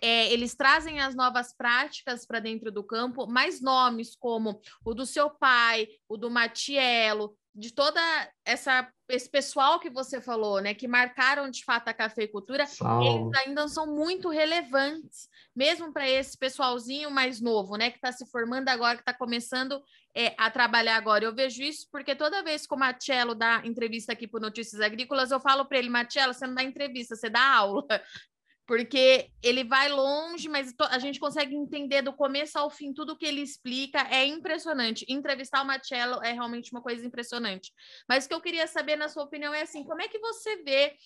É, 0.00 0.32
eles 0.32 0.54
trazem 0.54 1.00
as 1.00 1.16
novas 1.16 1.52
práticas 1.52 2.24
para 2.24 2.38
dentro 2.38 2.70
do 2.70 2.84
campo, 2.84 3.26
mais 3.26 3.60
nomes 3.60 4.14
como 4.14 4.60
o 4.84 4.94
do 4.94 5.04
seu 5.04 5.28
pai, 5.30 5.88
o 6.08 6.16
do 6.16 6.30
Matiello, 6.30 7.36
de 7.56 7.72
toda 7.72 8.00
essa 8.44 8.88
esse 9.08 9.30
pessoal 9.30 9.78
que 9.78 9.88
você 9.88 10.20
falou, 10.20 10.60
né, 10.60 10.74
que 10.74 10.88
marcaram 10.88 11.48
de 11.48 11.64
fato 11.64 11.86
a 11.86 11.94
cafeicultura, 11.94 12.64
eles 12.64 13.46
ainda 13.46 13.68
são 13.68 13.86
muito 13.86 14.28
relevantes, 14.28 15.28
mesmo 15.54 15.92
para 15.92 16.10
esse 16.10 16.36
pessoalzinho 16.36 17.08
mais 17.08 17.40
novo, 17.40 17.76
né, 17.76 17.88
que 17.88 17.98
está 17.98 18.10
se 18.10 18.28
formando 18.32 18.68
agora, 18.68 18.96
que 18.96 19.02
está 19.02 19.14
começando 19.14 19.80
é, 20.12 20.34
a 20.36 20.50
trabalhar 20.50 20.96
agora. 20.96 21.24
Eu 21.24 21.32
vejo 21.32 21.62
isso 21.62 21.86
porque 21.92 22.16
toda 22.16 22.42
vez 22.42 22.66
que 22.66 22.74
o 22.74 22.78
Matiello 22.78 23.32
dá 23.32 23.62
entrevista 23.64 24.12
aqui 24.12 24.26
para 24.26 24.40
Notícias 24.40 24.80
Agrícolas, 24.80 25.30
eu 25.30 25.38
falo 25.38 25.64
para 25.64 25.78
ele, 25.78 25.88
Matiello, 25.88 26.34
você 26.34 26.46
não 26.46 26.54
dá 26.54 26.64
entrevista, 26.64 27.14
você 27.14 27.30
dá 27.30 27.54
aula 27.54 27.86
porque 28.66 29.30
ele 29.42 29.62
vai 29.62 29.88
longe, 29.88 30.48
mas 30.48 30.74
a 30.90 30.98
gente 30.98 31.20
consegue 31.20 31.54
entender 31.54 32.02
do 32.02 32.12
começo 32.12 32.58
ao 32.58 32.68
fim 32.68 32.92
tudo 32.92 33.16
que 33.16 33.24
ele 33.24 33.40
explica. 33.40 34.00
É 34.10 34.26
impressionante. 34.26 35.06
Entrevistar 35.08 35.62
o 35.62 35.64
Marcello 35.64 36.20
é 36.22 36.32
realmente 36.32 36.72
uma 36.72 36.82
coisa 36.82 37.06
impressionante. 37.06 37.72
Mas 38.08 38.24
o 38.24 38.28
que 38.28 38.34
eu 38.34 38.40
queria 38.40 38.66
saber, 38.66 38.96
na 38.96 39.08
sua 39.08 39.22
opinião, 39.22 39.54
é 39.54 39.62
assim: 39.62 39.84
como 39.84 40.02
é 40.02 40.08
que 40.08 40.18
você 40.18 40.56
vê 40.62 40.96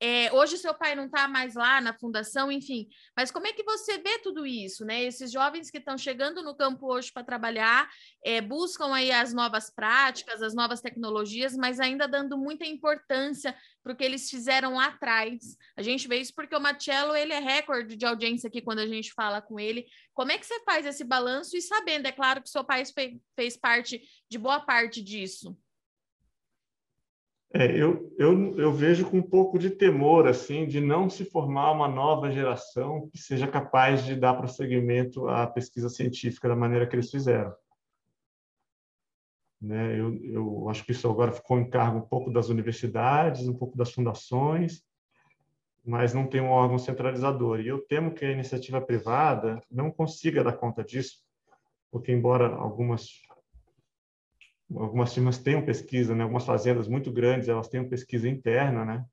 é, 0.00 0.32
hoje 0.32 0.56
seu 0.56 0.72
pai 0.74 0.94
não 0.94 1.06
está 1.06 1.26
mais 1.26 1.54
lá 1.54 1.80
na 1.80 1.92
fundação, 1.92 2.52
enfim. 2.52 2.88
Mas 3.16 3.30
como 3.30 3.46
é 3.46 3.52
que 3.52 3.64
você 3.64 3.98
vê 3.98 4.18
tudo 4.20 4.46
isso, 4.46 4.84
né? 4.84 5.02
Esses 5.02 5.32
jovens 5.32 5.70
que 5.70 5.78
estão 5.78 5.98
chegando 5.98 6.42
no 6.42 6.54
campo 6.56 6.86
hoje 6.86 7.12
para 7.12 7.24
trabalhar, 7.24 7.90
é, 8.24 8.40
buscam 8.40 8.94
aí 8.94 9.10
as 9.10 9.34
novas 9.34 9.70
práticas, 9.70 10.40
as 10.40 10.54
novas 10.54 10.80
tecnologias, 10.80 11.56
mas 11.56 11.80
ainda 11.80 12.06
dando 12.06 12.38
muita 12.38 12.64
importância 12.64 13.56
para 13.82 13.92
o 13.92 13.96
que 13.96 14.04
eles 14.04 14.30
fizeram 14.30 14.74
lá 14.74 14.86
atrás. 14.86 15.56
A 15.76 15.82
gente 15.82 16.06
vê 16.06 16.18
isso 16.18 16.34
porque 16.34 16.54
o 16.54 16.60
Marcello, 16.60 17.16
ele 17.16 17.32
é 17.32 17.40
recorde 17.40 17.96
de 17.96 18.06
audiência 18.06 18.48
aqui 18.48 18.62
quando 18.62 18.78
a 18.78 18.86
gente 18.86 19.12
fala 19.12 19.42
com 19.42 19.58
ele. 19.58 19.86
Como 20.14 20.30
é 20.30 20.38
que 20.38 20.46
você 20.46 20.60
faz 20.64 20.86
esse 20.86 21.02
balanço 21.02 21.56
e 21.56 21.62
sabendo, 21.62 22.06
é 22.06 22.12
claro 22.12 22.40
que 22.42 22.48
seu 22.48 22.64
pai 22.64 22.84
fez 23.34 23.56
parte 23.56 24.00
de 24.30 24.38
boa 24.38 24.60
parte 24.60 25.02
disso? 25.02 25.56
É, 27.54 27.64
eu, 27.74 28.14
eu, 28.18 28.58
eu 28.58 28.72
vejo 28.72 29.08
com 29.08 29.18
um 29.18 29.22
pouco 29.22 29.58
de 29.58 29.70
temor 29.70 30.28
assim 30.28 30.66
de 30.66 30.82
não 30.82 31.08
se 31.08 31.24
formar 31.24 31.72
uma 31.72 31.88
nova 31.88 32.30
geração 32.30 33.08
que 33.08 33.16
seja 33.16 33.48
capaz 33.48 34.04
de 34.04 34.14
dar 34.14 34.34
prosseguimento 34.34 35.26
à 35.28 35.46
pesquisa 35.46 35.88
científica 35.88 36.46
da 36.46 36.54
maneira 36.54 36.86
que 36.86 36.94
eles 36.94 37.10
fizeram. 37.10 37.54
Né? 39.60 39.98
Eu, 39.98 40.14
eu 40.24 40.68
acho 40.68 40.84
que 40.84 40.92
isso 40.92 41.08
agora 41.08 41.32
ficou 41.32 41.58
em 41.58 41.68
cargo 41.68 41.98
um 41.98 42.06
pouco 42.06 42.30
das 42.30 42.50
universidades, 42.50 43.48
um 43.48 43.56
pouco 43.56 43.78
das 43.78 43.92
fundações, 43.92 44.84
mas 45.84 46.12
não 46.12 46.26
tem 46.26 46.42
um 46.42 46.50
órgão 46.50 46.78
centralizador. 46.78 47.60
E 47.60 47.68
eu 47.68 47.78
temo 47.78 48.12
que 48.12 48.26
a 48.26 48.30
iniciativa 48.30 48.78
privada 48.78 49.62
não 49.70 49.90
consiga 49.90 50.44
dar 50.44 50.52
conta 50.52 50.84
disso, 50.84 51.24
porque 51.90 52.12
embora 52.12 52.54
algumas 52.54 53.22
algumas 54.76 55.14
firmas 55.14 55.38
tenham 55.38 55.64
pesquisa, 55.64 56.14
né? 56.14 56.22
algumas 56.22 56.44
fazendas 56.44 56.88
muito 56.88 57.10
grandes, 57.10 57.48
elas 57.48 57.68
têm 57.68 57.88
pesquisa 57.88 58.28
interna, 58.28 58.84
né? 58.84 59.04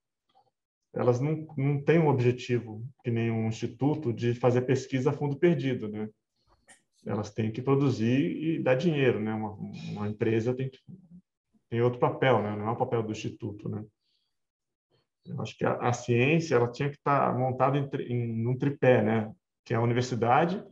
Elas 0.94 1.20
não, 1.20 1.46
não 1.58 1.82
têm 1.82 2.00
um 2.00 2.08
objetivo, 2.08 2.84
que 3.04 3.12
nem 3.12 3.30
um 3.30 3.48
instituto, 3.48 4.14
de 4.14 4.34
fazer 4.34 4.62
pesquisa 4.62 5.10
a 5.10 5.14
fundo 5.14 5.38
perdido, 5.38 5.90
né? 5.90 6.10
Elas 7.06 7.32
têm 7.32 7.52
que 7.52 7.62
produzir 7.62 8.44
e 8.44 8.64
dar 8.64 8.76
dinheiro, 8.76 9.20
né? 9.20 9.34
Uma, 9.34 9.52
uma 9.52 10.08
empresa 10.08 10.56
tem, 10.56 10.72
tem 11.70 11.82
outro 11.82 12.00
papel, 12.00 12.42
né? 12.42 12.56
Não 12.56 12.70
é 12.70 12.72
o 12.72 12.78
papel 12.78 13.04
do 13.04 13.12
instituto, 13.12 13.68
né? 13.68 13.84
Eu 15.26 15.42
acho 15.42 15.58
que 15.58 15.66
a, 15.66 15.74
a 15.76 15.92
ciência 15.92 16.56
ela 16.56 16.72
tinha 16.72 16.90
que 16.90 16.96
estar 16.96 17.38
montada 17.38 17.78
em, 17.78 17.90
em 18.12 18.48
um 18.48 18.58
tripé, 18.58 19.02
né? 19.02 19.32
Que 19.66 19.74
é 19.74 19.78
a 19.78 19.82
universidade, 19.82 20.64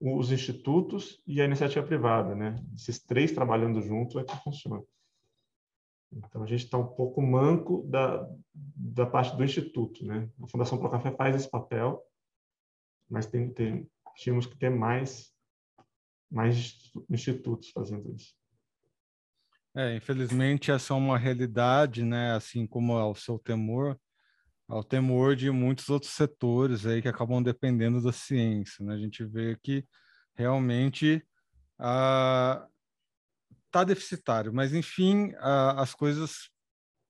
os 0.00 0.32
institutos 0.32 1.22
e 1.26 1.42
a 1.42 1.44
iniciativa 1.44 1.86
privada, 1.86 2.34
né? 2.34 2.56
Esses 2.74 2.98
três 2.98 3.32
trabalhando 3.32 3.82
juntos 3.82 4.16
é 4.16 4.24
que 4.24 4.36
funciona. 4.42 4.82
Então 6.12 6.42
a 6.42 6.46
gente 6.46 6.64
está 6.64 6.78
um 6.78 6.86
pouco 6.86 7.20
manco 7.20 7.86
da, 7.88 8.26
da 8.52 9.06
parte 9.06 9.36
do 9.36 9.44
instituto, 9.44 10.04
né? 10.04 10.28
A 10.42 10.48
Fundação 10.48 10.78
Pro 10.78 10.90
Café 10.90 11.12
faz 11.12 11.36
esse 11.36 11.48
papel, 11.48 12.02
mas 13.08 13.26
tem 13.26 13.52
tínhamos 14.16 14.46
que 14.46 14.56
ter 14.56 14.70
mais 14.70 15.32
mais 16.30 16.90
institutos 17.08 17.70
fazendo 17.70 18.12
isso. 18.14 18.34
É, 19.74 19.94
infelizmente 19.94 20.70
essa 20.70 20.94
é 20.94 20.96
uma 20.96 21.18
realidade, 21.18 22.04
né? 22.04 22.32
Assim 22.32 22.66
como 22.66 22.98
é 22.98 23.04
o 23.04 23.14
seu 23.14 23.38
temor, 23.38 24.00
ao 24.70 24.84
temor 24.84 25.34
de 25.34 25.50
muitos 25.50 25.88
outros 25.88 26.12
setores 26.12 26.86
aí 26.86 27.02
que 27.02 27.08
acabam 27.08 27.42
dependendo 27.42 28.00
da 28.00 28.12
ciência. 28.12 28.84
Né? 28.84 28.94
A 28.94 28.98
gente 28.98 29.24
vê 29.24 29.58
que 29.60 29.84
realmente 30.34 31.22
está 31.76 32.68
ah, 33.72 33.84
deficitário, 33.84 34.54
mas 34.54 34.72
enfim, 34.72 35.32
ah, 35.38 35.82
as 35.82 35.92
coisas 35.92 36.50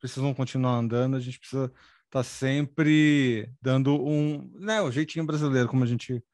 precisam 0.01 0.33
continuar 0.33 0.73
andando, 0.73 1.17
a 1.17 1.21
gente 1.21 1.39
precisa 1.39 1.67
estar 1.67 1.75
tá 2.11 2.23
sempre 2.23 3.53
dando 3.61 3.95
um, 3.95 4.51
né, 4.55 4.81
o 4.81 4.91
jeitinho 4.91 5.27
brasileiro, 5.27 5.69
como 5.69 5.85
a 5.85 5.87
gente 5.87 6.25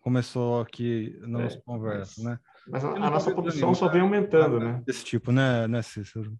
começou 0.00 0.62
aqui 0.62 1.14
na 1.20 1.40
nossa 1.40 1.58
é, 1.58 1.60
conversa, 1.60 2.14
mas, 2.16 2.24
né? 2.24 2.38
Mas 2.68 2.84
a, 2.84 2.88
a 2.88 3.10
nossa 3.10 3.30
produção 3.32 3.74
só 3.74 3.86
vem 3.86 4.00
aumentando, 4.00 4.58
né? 4.58 4.82
Desse 4.86 5.04
tipo, 5.04 5.30
né, 5.30 5.68
né 5.68 5.82
Cícero? 5.82 6.34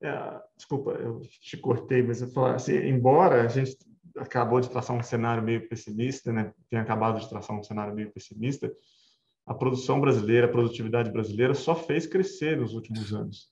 É, 0.00 0.40
desculpa, 0.56 0.90
eu 0.92 1.22
te 1.22 1.56
cortei, 1.56 2.02
mas 2.02 2.20
eu 2.20 2.28
falar 2.28 2.56
assim, 2.56 2.76
embora 2.76 3.42
a 3.42 3.48
gente 3.48 3.76
acabou 4.18 4.60
de 4.60 4.70
traçar 4.70 4.96
um 4.96 5.02
cenário 5.02 5.42
meio 5.42 5.68
pessimista, 5.68 6.32
né? 6.32 6.52
Tem 6.68 6.78
acabado 6.78 7.20
de 7.20 7.28
traçar 7.28 7.56
um 7.56 7.62
cenário 7.62 7.94
meio 7.94 8.10
pessimista. 8.10 8.70
A 9.46 9.54
produção 9.54 10.00
brasileira, 10.00 10.46
a 10.46 10.50
produtividade 10.50 11.10
brasileira 11.10 11.54
só 11.54 11.74
fez 11.74 12.06
crescer 12.06 12.58
nos 12.58 12.74
últimos 12.74 13.12
anos. 13.14 13.48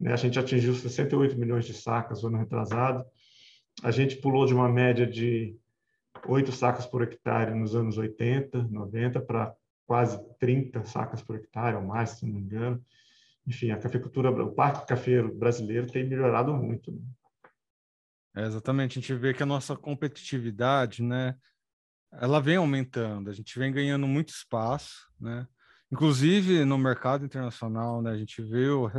Né? 0.00 0.12
A 0.12 0.16
gente 0.16 0.38
atingiu 0.38 0.74
68 0.74 1.36
milhões 1.38 1.64
de 1.64 1.74
sacas 1.74 2.22
no 2.22 2.28
ano 2.28 2.38
retrasado. 2.38 3.04
A 3.82 3.90
gente 3.90 4.16
pulou 4.16 4.46
de 4.46 4.54
uma 4.54 4.68
média 4.68 5.06
de 5.06 5.56
8 6.26 6.52
sacas 6.52 6.86
por 6.86 7.02
hectare 7.02 7.54
nos 7.54 7.74
anos 7.74 7.98
80, 7.98 8.62
90 8.70 9.20
para 9.20 9.54
quase 9.86 10.18
30 10.38 10.84
sacas 10.84 11.20
por 11.20 11.36
hectare 11.36 11.76
ou 11.76 11.82
mais, 11.82 12.10
se 12.10 12.26
não 12.26 12.34
me 12.34 12.40
engano 12.40 12.82
enfim, 13.46 13.70
a 13.70 13.78
cafeicultura, 13.78 14.30
o 14.30 14.54
parque 14.54 14.86
cafeiro 14.86 15.34
brasileiro 15.34 15.86
tem 15.86 16.08
melhorado 16.08 16.54
muito. 16.54 16.92
Né? 16.92 17.00
É, 18.36 18.46
exatamente, 18.46 18.98
a 18.98 19.00
gente 19.00 19.14
vê 19.14 19.32
que 19.32 19.42
a 19.42 19.46
nossa 19.46 19.76
competitividade, 19.76 21.02
né, 21.02 21.36
ela 22.12 22.40
vem 22.40 22.56
aumentando, 22.56 23.30
a 23.30 23.32
gente 23.32 23.56
vem 23.58 23.72
ganhando 23.72 24.08
muito 24.08 24.30
espaço, 24.30 25.08
né, 25.20 25.46
inclusive 25.92 26.64
no 26.64 26.76
mercado 26.76 27.24
internacional, 27.24 28.02
né, 28.02 28.10
a 28.10 28.16
gente 28.16 28.42
viu 28.42 28.90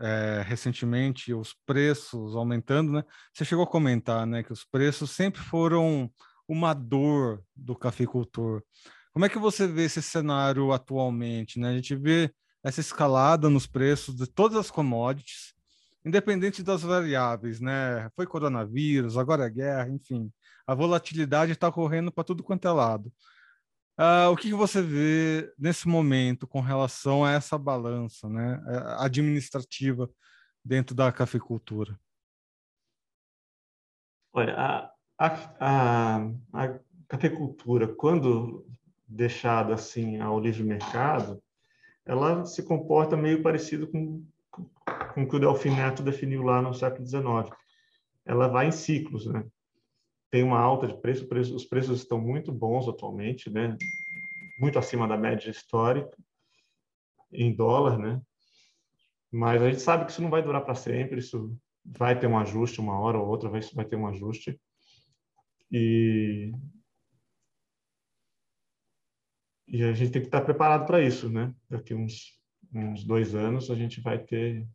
é, 0.00 0.42
recentemente 0.44 1.32
os 1.32 1.54
preços 1.64 2.34
aumentando, 2.34 2.92
né, 2.92 3.04
você 3.32 3.44
chegou 3.44 3.64
a 3.64 3.70
comentar, 3.70 4.26
né, 4.26 4.42
que 4.42 4.52
os 4.52 4.64
preços 4.64 5.10
sempre 5.12 5.40
foram 5.40 6.10
uma 6.48 6.74
dor 6.74 7.42
do 7.54 7.76
cafeicultor. 7.76 8.62
Como 9.12 9.26
é 9.26 9.28
que 9.28 9.38
você 9.38 9.66
vê 9.66 9.84
esse 9.84 10.02
cenário 10.02 10.72
atualmente, 10.72 11.60
né, 11.60 11.68
a 11.68 11.74
gente 11.74 11.94
vê 11.94 12.32
essa 12.62 12.80
escalada 12.80 13.48
nos 13.48 13.66
preços 13.66 14.16
de 14.16 14.26
todas 14.26 14.56
as 14.58 14.70
commodities, 14.70 15.54
independente 16.04 16.62
das 16.62 16.82
variáveis, 16.82 17.60
né? 17.60 18.08
Foi 18.14 18.26
coronavírus, 18.26 19.16
agora 19.16 19.46
é 19.46 19.50
guerra, 19.50 19.88
enfim. 19.88 20.32
A 20.66 20.74
volatilidade 20.74 21.52
está 21.52 21.70
correndo 21.70 22.12
para 22.12 22.24
tudo 22.24 22.42
quanto 22.42 22.66
é 22.66 22.70
lado. 22.70 23.12
Uh, 23.98 24.30
o 24.30 24.36
que, 24.36 24.48
que 24.48 24.54
você 24.54 24.80
vê 24.80 25.52
nesse 25.58 25.88
momento 25.88 26.46
com 26.46 26.60
relação 26.60 27.24
a 27.24 27.32
essa 27.32 27.58
balança 27.58 28.28
né, 28.28 28.62
administrativa 28.98 30.08
dentro 30.64 30.94
da 30.94 31.10
cafeicultura? 31.10 31.98
Olha, 34.32 34.54
a, 34.56 34.92
a, 35.18 35.26
a, 35.58 36.16
a 36.52 36.78
cafeicultura, 37.08 37.88
quando 37.88 38.64
deixada 39.04 39.74
assim 39.74 40.20
ao 40.20 40.38
livre 40.38 40.62
mercado, 40.62 41.42
ela 42.08 42.46
se 42.46 42.62
comporta 42.62 43.18
meio 43.18 43.42
parecido 43.42 43.86
com, 43.86 44.24
com 45.14 45.22
o 45.22 45.28
que 45.28 45.36
o 45.36 45.38
Delfim 45.38 45.70
Neto 45.70 46.02
definiu 46.02 46.42
lá 46.42 46.62
no 46.62 46.72
século 46.72 47.06
XIX. 47.06 47.54
Ela 48.24 48.48
vai 48.48 48.66
em 48.66 48.72
ciclos, 48.72 49.26
né? 49.26 49.44
Tem 50.30 50.42
uma 50.42 50.58
alta 50.58 50.88
de 50.88 50.98
preço, 51.00 51.28
preço 51.28 51.54
os 51.54 51.66
preços 51.66 52.00
estão 52.00 52.18
muito 52.18 52.50
bons 52.50 52.88
atualmente, 52.88 53.50
né? 53.50 53.76
Muito 54.58 54.78
acima 54.78 55.06
da 55.06 55.18
média 55.18 55.50
histórica 55.50 56.16
em 57.30 57.54
dólar, 57.54 57.98
né? 57.98 58.22
Mas 59.30 59.62
a 59.62 59.68
gente 59.68 59.82
sabe 59.82 60.06
que 60.06 60.12
isso 60.12 60.22
não 60.22 60.30
vai 60.30 60.42
durar 60.42 60.64
para 60.64 60.74
sempre, 60.74 61.18
isso 61.18 61.54
vai 61.84 62.18
ter 62.18 62.26
um 62.26 62.38
ajuste 62.38 62.80
uma 62.80 62.98
hora 62.98 63.18
ou 63.18 63.28
outra, 63.28 63.50
vai, 63.50 63.60
vai 63.74 63.84
ter 63.84 63.96
um 63.96 64.06
ajuste. 64.06 64.58
E, 65.70 66.52
e 69.68 69.84
a 69.84 69.92
gente 69.92 70.10
tem 70.10 70.22
que 70.22 70.28
estar 70.28 70.40
preparado 70.40 70.86
para 70.86 71.02
isso, 71.02 71.28
né? 71.28 71.54
Daqui 71.68 71.94
uns, 71.94 72.38
uns 72.74 73.04
dois 73.04 73.34
anos 73.34 73.70
a 73.70 73.74
gente 73.74 74.00
vai 74.00 74.18
ter. 74.18 74.66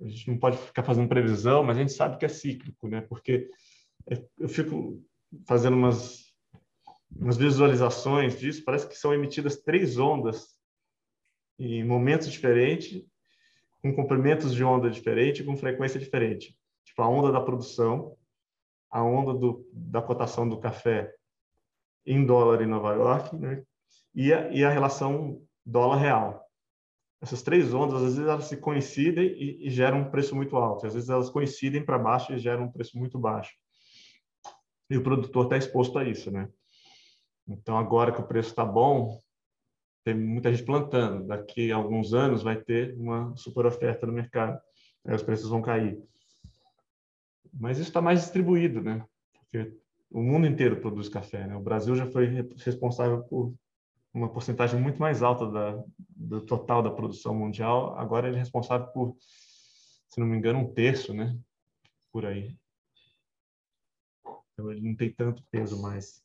A 0.00 0.04
gente 0.04 0.28
não 0.28 0.38
pode 0.38 0.58
ficar 0.58 0.82
fazendo 0.82 1.08
previsão, 1.08 1.62
mas 1.64 1.76
a 1.76 1.80
gente 1.80 1.92
sabe 1.92 2.18
que 2.18 2.24
é 2.24 2.28
cíclico, 2.28 2.88
né? 2.88 3.00
Porque 3.00 3.48
eu 4.38 4.48
fico 4.48 5.02
fazendo 5.46 5.76
umas, 5.76 6.34
umas 7.10 7.36
visualizações 7.36 8.38
disso, 8.38 8.64
parece 8.64 8.86
que 8.86 8.96
são 8.96 9.14
emitidas 9.14 9.56
três 9.62 9.98
ondas 9.98 10.48
em 11.58 11.84
momentos 11.84 12.30
diferentes, 12.30 13.06
com 13.80 13.94
comprimentos 13.94 14.54
de 14.54 14.62
onda 14.62 14.90
diferente, 14.90 15.44
com 15.44 15.56
frequência 15.56 15.98
diferente. 15.98 16.58
Tipo, 16.84 17.02
a 17.02 17.08
onda 17.08 17.32
da 17.32 17.40
produção, 17.40 18.16
a 18.90 19.02
onda 19.02 19.32
do, 19.32 19.66
da 19.72 20.02
cotação 20.02 20.48
do 20.48 20.58
café 20.58 21.14
em 22.04 22.26
dólar 22.26 22.60
em 22.60 22.66
Nova 22.66 22.92
York, 22.94 23.36
né? 23.36 23.62
E, 24.14 24.32
a, 24.32 24.50
e 24.50 24.64
a 24.64 24.70
relação 24.70 25.40
dólar-real. 25.64 26.42
Essas 27.20 27.42
três 27.42 27.72
ondas, 27.72 28.02
às 28.02 28.16
vezes, 28.16 28.18
elas 28.18 28.44
se 28.46 28.56
coincidem 28.56 29.26
e, 29.26 29.66
e 29.66 29.70
geram 29.70 30.00
um 30.00 30.10
preço 30.10 30.34
muito 30.34 30.56
alto. 30.56 30.86
Às 30.86 30.94
vezes, 30.94 31.08
elas 31.08 31.30
coincidem 31.30 31.84
para 31.84 31.98
baixo 31.98 32.32
e 32.32 32.38
geram 32.38 32.64
um 32.64 32.72
preço 32.72 32.98
muito 32.98 33.18
baixo. 33.18 33.52
E 34.90 34.96
o 34.96 35.02
produtor 35.02 35.44
está 35.44 35.56
exposto 35.56 35.98
a 35.98 36.04
isso, 36.04 36.30
né? 36.30 36.48
Então, 37.48 37.78
agora 37.78 38.12
que 38.12 38.20
o 38.20 38.26
preço 38.26 38.50
está 38.50 38.64
bom, 38.64 39.18
tem 40.04 40.14
muita 40.14 40.52
gente 40.52 40.66
plantando. 40.66 41.26
Daqui 41.26 41.70
a 41.70 41.76
alguns 41.76 42.12
anos 42.12 42.42
vai 42.42 42.56
ter 42.56 42.94
uma 42.98 43.34
super 43.36 43.66
oferta 43.66 44.06
no 44.06 44.12
mercado. 44.12 44.60
Aí 45.04 45.14
os 45.14 45.22
preços 45.22 45.48
vão 45.48 45.62
cair. 45.62 45.98
Mas 47.52 47.78
isso 47.78 47.88
está 47.88 48.00
mais 48.00 48.20
distribuído, 48.20 48.82
né? 48.82 49.04
Porque 49.32 49.76
o 50.10 50.22
mundo 50.22 50.46
inteiro 50.46 50.80
produz 50.80 51.08
café, 51.08 51.46
né? 51.46 51.56
O 51.56 51.62
Brasil 51.62 51.94
já 51.94 52.06
foi 52.06 52.26
responsável 52.56 53.22
por 53.24 53.54
uma 54.12 54.30
porcentagem 54.30 54.80
muito 54.80 54.98
mais 54.98 55.22
alta 55.22 55.46
da, 55.50 55.82
do 55.98 56.44
total 56.44 56.82
da 56.82 56.90
produção 56.90 57.34
mundial. 57.34 57.98
Agora 57.98 58.28
ele 58.28 58.36
é 58.36 58.40
responsável 58.40 58.86
por, 58.88 59.16
se 60.08 60.20
não 60.20 60.26
me 60.26 60.36
engano, 60.36 60.58
um 60.58 60.72
terço, 60.72 61.14
né? 61.14 61.38
Por 62.12 62.26
aí. 62.26 62.56
Então 64.52 64.70
ele 64.70 64.82
não 64.82 64.94
tem 64.94 65.12
tanto 65.12 65.42
peso 65.50 65.80
mais. 65.80 66.22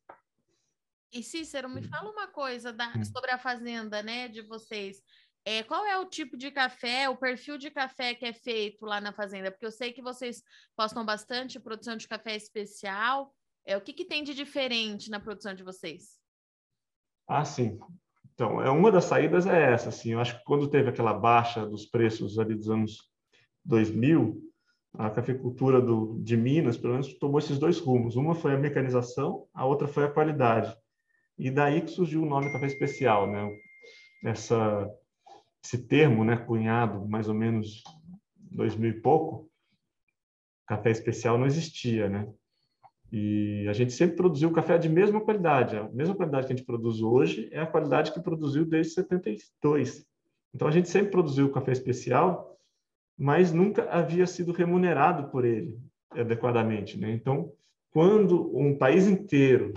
E 1.11 1.23
Cícero, 1.23 1.69
me 1.69 1.81
fala 1.81 2.11
uma 2.11 2.27
coisa 2.27 2.73
da, 2.73 2.89
hum. 2.89 3.03
sobre 3.05 3.31
a 3.31 3.37
fazenda, 3.37 4.03
né, 4.03 4.27
de 4.27 4.41
vocês. 4.41 5.01
É, 5.45 5.63
qual 5.63 5.85
é 5.85 5.97
o 5.97 6.05
tipo 6.05 6.35
de 6.35 6.51
café, 6.51 7.07
o 7.07 7.15
perfil 7.15 7.57
de 7.57 7.71
café 7.71 8.13
que 8.13 8.25
é 8.25 8.33
feito 8.33 8.85
lá 8.85 8.99
na 8.99 9.13
fazenda? 9.13 9.49
Porque 9.49 9.65
eu 9.65 9.71
sei 9.71 9.93
que 9.93 10.01
vocês 10.01 10.43
postam 10.75 11.05
bastante 11.05 11.57
produção 11.57 11.95
de 11.95 12.05
café 12.05 12.35
especial. 12.35 13.33
É, 13.65 13.77
o 13.77 13.81
que, 13.81 13.93
que 13.93 14.03
tem 14.03 14.23
de 14.23 14.33
diferente 14.33 15.09
na 15.09 15.21
produção 15.21 15.53
de 15.53 15.63
vocês? 15.63 16.19
Ah, 17.27 17.43
sim. 17.43 17.77
Então, 18.33 18.61
é 18.61 18.69
uma 18.69 18.91
das 18.91 19.05
saídas 19.05 19.45
é 19.45 19.73
essa, 19.73 19.89
assim. 19.89 20.13
Eu 20.13 20.19
acho 20.19 20.37
que 20.37 20.45
quando 20.45 20.67
teve 20.69 20.89
aquela 20.89 21.13
baixa 21.13 21.65
dos 21.65 21.85
preços 21.85 22.39
ali 22.39 22.55
dos 22.55 22.69
anos 22.69 23.09
2000, 23.65 24.41
a 24.93 25.09
cafeicultura 25.09 25.81
do, 25.81 26.19
de 26.23 26.37
Minas, 26.37 26.77
pelo 26.77 26.93
menos, 26.93 27.13
tomou 27.19 27.39
esses 27.39 27.59
dois 27.59 27.79
rumos. 27.79 28.15
Uma 28.15 28.33
foi 28.33 28.53
a 28.53 28.57
mecanização, 28.57 29.47
a 29.53 29.65
outra 29.65 29.87
foi 29.87 30.05
a 30.05 30.11
qualidade. 30.11 30.75
E 31.37 31.51
daí 31.51 31.81
que 31.81 31.91
surgiu 31.91 32.23
o 32.23 32.25
nome 32.25 32.51
café 32.51 32.65
especial, 32.65 33.29
né? 33.29 33.49
Essa 34.23 34.89
esse 35.63 35.85
termo, 35.85 36.23
né, 36.23 36.37
cunhado 36.37 37.05
mais 37.09 37.27
ou 37.27 37.33
menos 37.33 37.83
2000 38.37 38.89
e 38.91 39.01
pouco, 39.01 39.49
café 40.65 40.91
especial 40.91 41.37
não 41.37 41.45
existia, 41.45 42.07
né? 42.07 42.27
E 43.11 43.65
a 43.69 43.73
gente 43.73 43.93
sempre 43.93 44.17
produziu 44.17 44.51
café 44.51 44.77
de 44.77 44.89
mesma 44.89 45.21
qualidade. 45.21 45.77
A 45.77 45.89
mesma 45.89 46.15
qualidade 46.15 46.47
que 46.47 46.53
a 46.53 46.55
gente 46.55 46.65
produz 46.65 47.01
hoje 47.01 47.49
é 47.51 47.59
a 47.59 47.65
qualidade 47.65 48.11
que 48.11 48.19
produziu 48.19 48.65
desde 48.65 48.93
72. 48.93 50.05
Então 50.53 50.67
a 50.67 50.71
gente 50.71 50.89
sempre 50.89 51.11
produziu 51.11 51.51
café 51.51 51.71
especial, 51.71 52.57
mas 53.17 53.53
nunca 53.53 53.89
havia 53.89 54.27
sido 54.27 54.51
remunerado 54.51 55.29
por 55.29 55.45
ele 55.45 55.79
adequadamente, 56.11 56.97
né? 56.97 57.11
Então, 57.11 57.51
quando 57.91 58.55
um 58.57 58.77
país 58.77 59.07
inteiro 59.07 59.73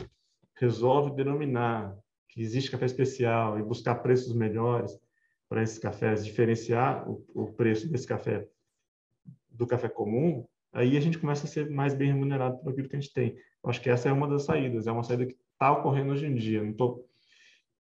resolve 0.55 1.15
denominar 1.15 1.97
que 2.29 2.41
existe 2.41 2.71
café 2.71 2.87
especial 2.87 3.59
e 3.59 3.63
buscar 3.63 3.97
preços 3.97 4.35
melhores, 4.35 4.99
para 5.51 5.65
esses 5.65 5.81
cafés, 5.81 6.25
diferenciar 6.25 7.11
o, 7.11 7.27
o 7.35 7.53
preço 7.53 7.91
desse 7.91 8.07
café 8.07 8.47
do 9.51 9.67
café 9.67 9.89
comum, 9.89 10.47
aí 10.73 10.97
a 10.97 11.01
gente 11.01 11.19
começa 11.19 11.47
a 11.47 11.49
ser 11.49 11.69
mais 11.71 11.95
bem 11.95 12.09
remunerado 12.13 12.59
por 12.59 12.73
aquilo 12.73 12.89
que 12.89 12.97
a 12.97 13.01
gente 13.01 13.13
tem. 13.13 13.37
Eu 13.63 13.71
acho 13.71 13.81
que 13.81 13.91
essa 13.91 14.09
é 14.09 14.13
uma 14.13 14.29
das 14.29 14.45
saídas, 14.45 14.87
é 14.87 14.93
uma 14.93 15.03
saída 15.03 15.27
que 15.27 15.37
está 15.53 15.73
ocorrendo 15.73 16.13
hoje 16.13 16.27
em 16.27 16.35
dia. 16.35 16.63
Não 16.63 16.71
estou 16.71 17.07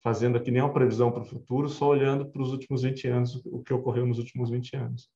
fazendo 0.03 0.37
aqui 0.37 0.51
nenhuma 0.51 0.73
previsão 0.73 1.11
para 1.11 1.23
o 1.23 1.27
futuro, 1.27 1.69
só 1.69 1.89
olhando 1.89 2.27
para 2.27 2.43
os 2.43 2.53
últimos 2.53 2.83
20 2.83 3.09
anos, 3.09 3.43
o 3.47 3.63
que 3.63 3.73
ocorreu 3.73 4.07
nos 4.07 4.19
últimos 4.19 4.51
20 4.51 4.77
anos. 4.77 5.11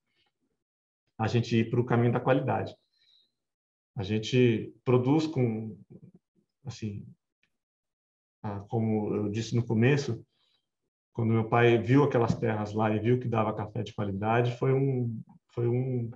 A 1.19 1.27
gente 1.27 1.57
ir 1.57 1.69
para 1.69 1.81
o 1.81 1.85
caminho 1.85 2.13
da 2.13 2.21
qualidade. 2.21 2.75
A 3.95 4.03
gente 4.03 4.73
produz 4.85 5.27
com, 5.27 5.77
assim, 6.65 7.07
como 8.69 9.15
eu 9.15 9.29
disse 9.29 9.55
no 9.55 9.67
começo, 9.67 10.25
quando 11.13 11.33
meu 11.33 11.49
pai 11.49 11.79
viu 11.79 12.05
aquelas 12.05 12.35
terras 12.37 12.73
lá 12.73 12.95
e 12.95 13.01
viu 13.01 13.19
que 13.19 13.29
dava 13.29 13.53
café 13.53 13.83
de 13.83 13.93
qualidade, 13.93 14.57
foi 14.57 14.73
um 14.73 15.21
foi 15.49 15.67
um 15.67 16.11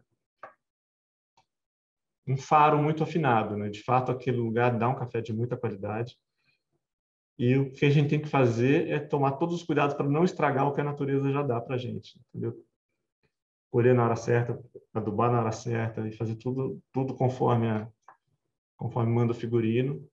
um 2.27 2.37
faro 2.37 2.81
muito 2.83 3.03
afinado, 3.03 3.57
né? 3.57 3.69
De 3.69 3.83
fato, 3.83 4.13
aquele 4.13 4.37
lugar 4.37 4.77
dá 4.79 4.89
um 4.89 4.95
café 4.95 5.21
de 5.21 5.33
muita 5.33 5.57
qualidade. 5.57 6.17
E 7.39 7.57
o 7.57 7.73
que 7.73 7.85
a 7.85 7.91
gente 7.91 8.11
tem 8.11 8.21
que 8.21 8.29
fazer 8.29 8.89
é 8.89 8.99
tomar 9.01 9.33
todos 9.33 9.55
os 9.55 9.63
cuidados 9.63 9.95
para 9.95 10.09
não 10.09 10.25
estragar 10.25 10.67
o 10.67 10.73
que 10.73 10.81
a 10.81 10.85
natureza 10.85 11.33
já 11.33 11.43
dá 11.43 11.61
para 11.61 11.75
a 11.75 11.79
gente, 11.79 12.21
entendeu? 12.29 12.65
Colher 13.71 13.95
na 13.95 14.05
hora 14.05 14.17
certa, 14.17 14.63
adubar 14.93 15.33
na 15.33 15.41
hora 15.41 15.53
certa 15.53 16.07
e 16.07 16.13
fazer 16.13 16.37
tudo 16.37 16.81
tudo 16.93 17.15
conforme 17.15 17.69
a 17.69 17.89
conforme 18.77 19.13
manda 19.13 19.33
o 19.33 19.35
figurino 19.35 20.07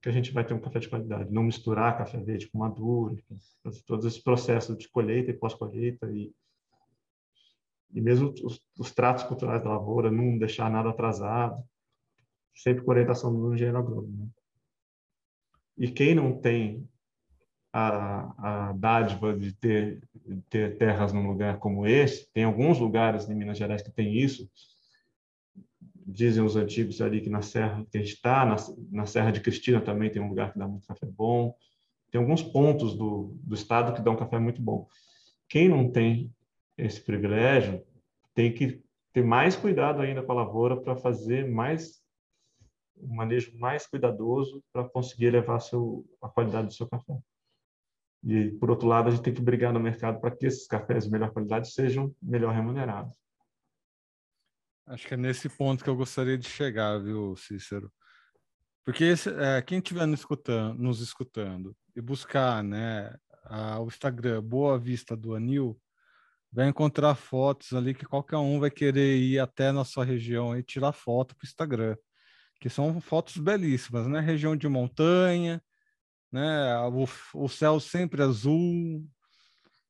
que 0.00 0.08
a 0.08 0.12
gente 0.12 0.32
vai 0.32 0.44
ter 0.44 0.54
um 0.54 0.60
café 0.60 0.78
de 0.78 0.88
qualidade. 0.88 1.32
Não 1.32 1.42
misturar 1.42 1.98
café 1.98 2.18
verde 2.18 2.48
com 2.48 2.58
maduro, 2.58 3.18
fazer 3.62 3.82
todos 3.82 4.04
esses 4.04 4.18
processos 4.18 4.76
de 4.76 4.88
colheita 4.88 5.30
e 5.30 5.34
pós-colheita 5.34 6.10
e, 6.10 6.32
e 7.94 8.00
mesmo 8.00 8.34
os, 8.42 8.60
os, 8.78 8.92
tratos 8.92 9.24
culturais 9.24 9.62
da 9.62 9.70
lavoura, 9.70 10.10
não 10.10 10.38
deixar 10.38 10.70
nada 10.70 10.90
atrasado, 10.90 11.62
sempre 12.54 12.84
com 12.84 12.90
orientação 12.90 13.32
do 13.32 13.54
engenheiro 13.54 13.78
agrônomo. 13.78 14.24
Né? 14.24 14.28
E 15.78 15.90
quem 15.90 16.14
não 16.14 16.38
tem 16.38 16.88
a, 17.72 18.68
a 18.68 18.72
dádiva 18.72 19.36
de 19.36 19.52
ter, 19.52 20.02
de 20.26 20.40
ter 20.42 20.76
terras 20.76 21.12
num 21.12 21.26
lugar 21.26 21.58
como 21.58 21.86
esse, 21.86 22.30
tem 22.32 22.44
alguns 22.44 22.78
lugares 22.78 23.26
de 23.26 23.34
Minas 23.34 23.58
Gerais 23.58 23.82
que 23.82 23.90
tem 23.90 24.16
isso, 24.16 24.50
dizem 26.08 26.42
os 26.42 26.56
antigos 26.56 27.00
ali 27.02 27.20
que 27.20 27.28
na 27.28 27.42
serra 27.42 27.86
que 27.90 27.98
a 27.98 28.00
gente 28.00 28.14
está, 28.14 28.44
na, 28.44 28.56
na 28.90 29.06
Serra 29.06 29.30
de 29.30 29.40
Cristina 29.40 29.80
também 29.80 30.10
tem 30.10 30.22
um 30.22 30.28
lugar 30.28 30.52
que 30.52 30.58
dá 30.58 30.66
muito 30.66 30.86
café 30.86 31.06
bom. 31.06 31.54
Tem 32.10 32.18
alguns 32.18 32.42
pontos 32.42 32.96
do, 32.96 33.36
do 33.42 33.54
estado 33.54 33.92
que 33.92 34.00
dão 34.00 34.16
café 34.16 34.38
muito 34.38 34.62
bom. 34.62 34.88
Quem 35.46 35.68
não 35.68 35.90
tem 35.90 36.32
esse 36.78 37.00
privilégio 37.00 37.84
tem 38.34 38.54
que 38.54 38.82
ter 39.12 39.24
mais 39.24 39.56
cuidado 39.56 40.00
ainda 40.00 40.22
com 40.22 40.32
a 40.32 40.36
lavoura 40.36 40.80
para 40.80 40.96
fazer 40.96 41.50
mais 41.50 42.00
um 42.96 43.14
manejo 43.14 43.56
mais 43.58 43.86
cuidadoso 43.86 44.62
para 44.72 44.88
conseguir 44.88 45.26
elevar 45.26 45.60
seu, 45.60 46.04
a 46.22 46.28
qualidade 46.28 46.68
do 46.68 46.74
seu 46.74 46.88
café. 46.88 47.16
E, 48.24 48.50
por 48.52 48.70
outro 48.70 48.88
lado, 48.88 49.08
a 49.08 49.10
gente 49.10 49.22
tem 49.22 49.34
que 49.34 49.40
brigar 49.40 49.72
no 49.72 49.78
mercado 49.78 50.20
para 50.20 50.34
que 50.34 50.46
esses 50.46 50.66
cafés 50.66 51.04
de 51.04 51.10
melhor 51.10 51.32
qualidade 51.32 51.70
sejam 51.72 52.14
melhor 52.20 52.52
remunerados. 52.52 53.16
Acho 54.86 55.06
que 55.06 55.14
é 55.14 55.16
nesse 55.16 55.48
ponto 55.48 55.84
que 55.84 55.90
eu 55.90 55.96
gostaria 55.96 56.36
de 56.36 56.48
chegar, 56.48 56.98
viu, 56.98 57.36
Cícero? 57.36 57.92
Porque 58.84 59.04
esse, 59.04 59.28
é, 59.30 59.60
quem 59.62 59.78
estiver 59.78 60.06
nos 60.06 60.20
escutando, 60.20 60.78
nos 60.78 61.00
escutando 61.00 61.76
e 61.94 62.00
buscar 62.00 62.64
né, 62.64 63.14
a, 63.44 63.80
o 63.80 63.86
Instagram 63.86 64.42
Boa 64.42 64.78
Vista 64.78 65.14
do 65.14 65.34
Anil, 65.34 65.78
vai 66.52 66.68
encontrar 66.68 67.14
fotos 67.14 67.72
ali 67.72 67.94
que 67.94 68.06
qualquer 68.06 68.36
um 68.36 68.58
vai 68.58 68.70
querer 68.70 69.16
ir 69.16 69.38
até 69.38 69.70
na 69.70 69.84
sua 69.84 70.04
região 70.04 70.56
e 70.56 70.62
tirar 70.62 70.92
foto 70.92 71.36
para 71.36 71.44
o 71.44 71.48
Instagram, 71.48 71.96
que 72.60 72.70
são 72.70 73.00
fotos 73.00 73.36
belíssimas, 73.36 74.06
né? 74.06 74.20
Região 74.20 74.56
de 74.56 74.68
montanha, 74.68 75.62
né? 76.32 76.78
O, 76.88 77.06
o 77.34 77.48
céu 77.48 77.78
sempre 77.78 78.22
azul, 78.22 79.04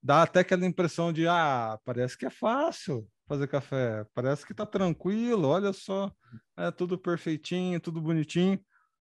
dá 0.02 0.22
até 0.22 0.40
aquela 0.40 0.66
impressão 0.66 1.12
de 1.12 1.26
ah, 1.28 1.78
parece 1.84 2.16
que 2.16 2.26
é 2.26 2.30
fácil 2.30 3.08
fazer 3.26 3.46
café. 3.46 4.04
Parece 4.14 4.46
que 4.46 4.54
tá 4.54 4.66
tranquilo, 4.66 5.48
olha 5.48 5.72
só, 5.72 6.10
é 6.56 6.70
tudo 6.70 6.98
perfeitinho, 6.98 7.80
tudo 7.80 8.00
bonitinho, 8.00 8.58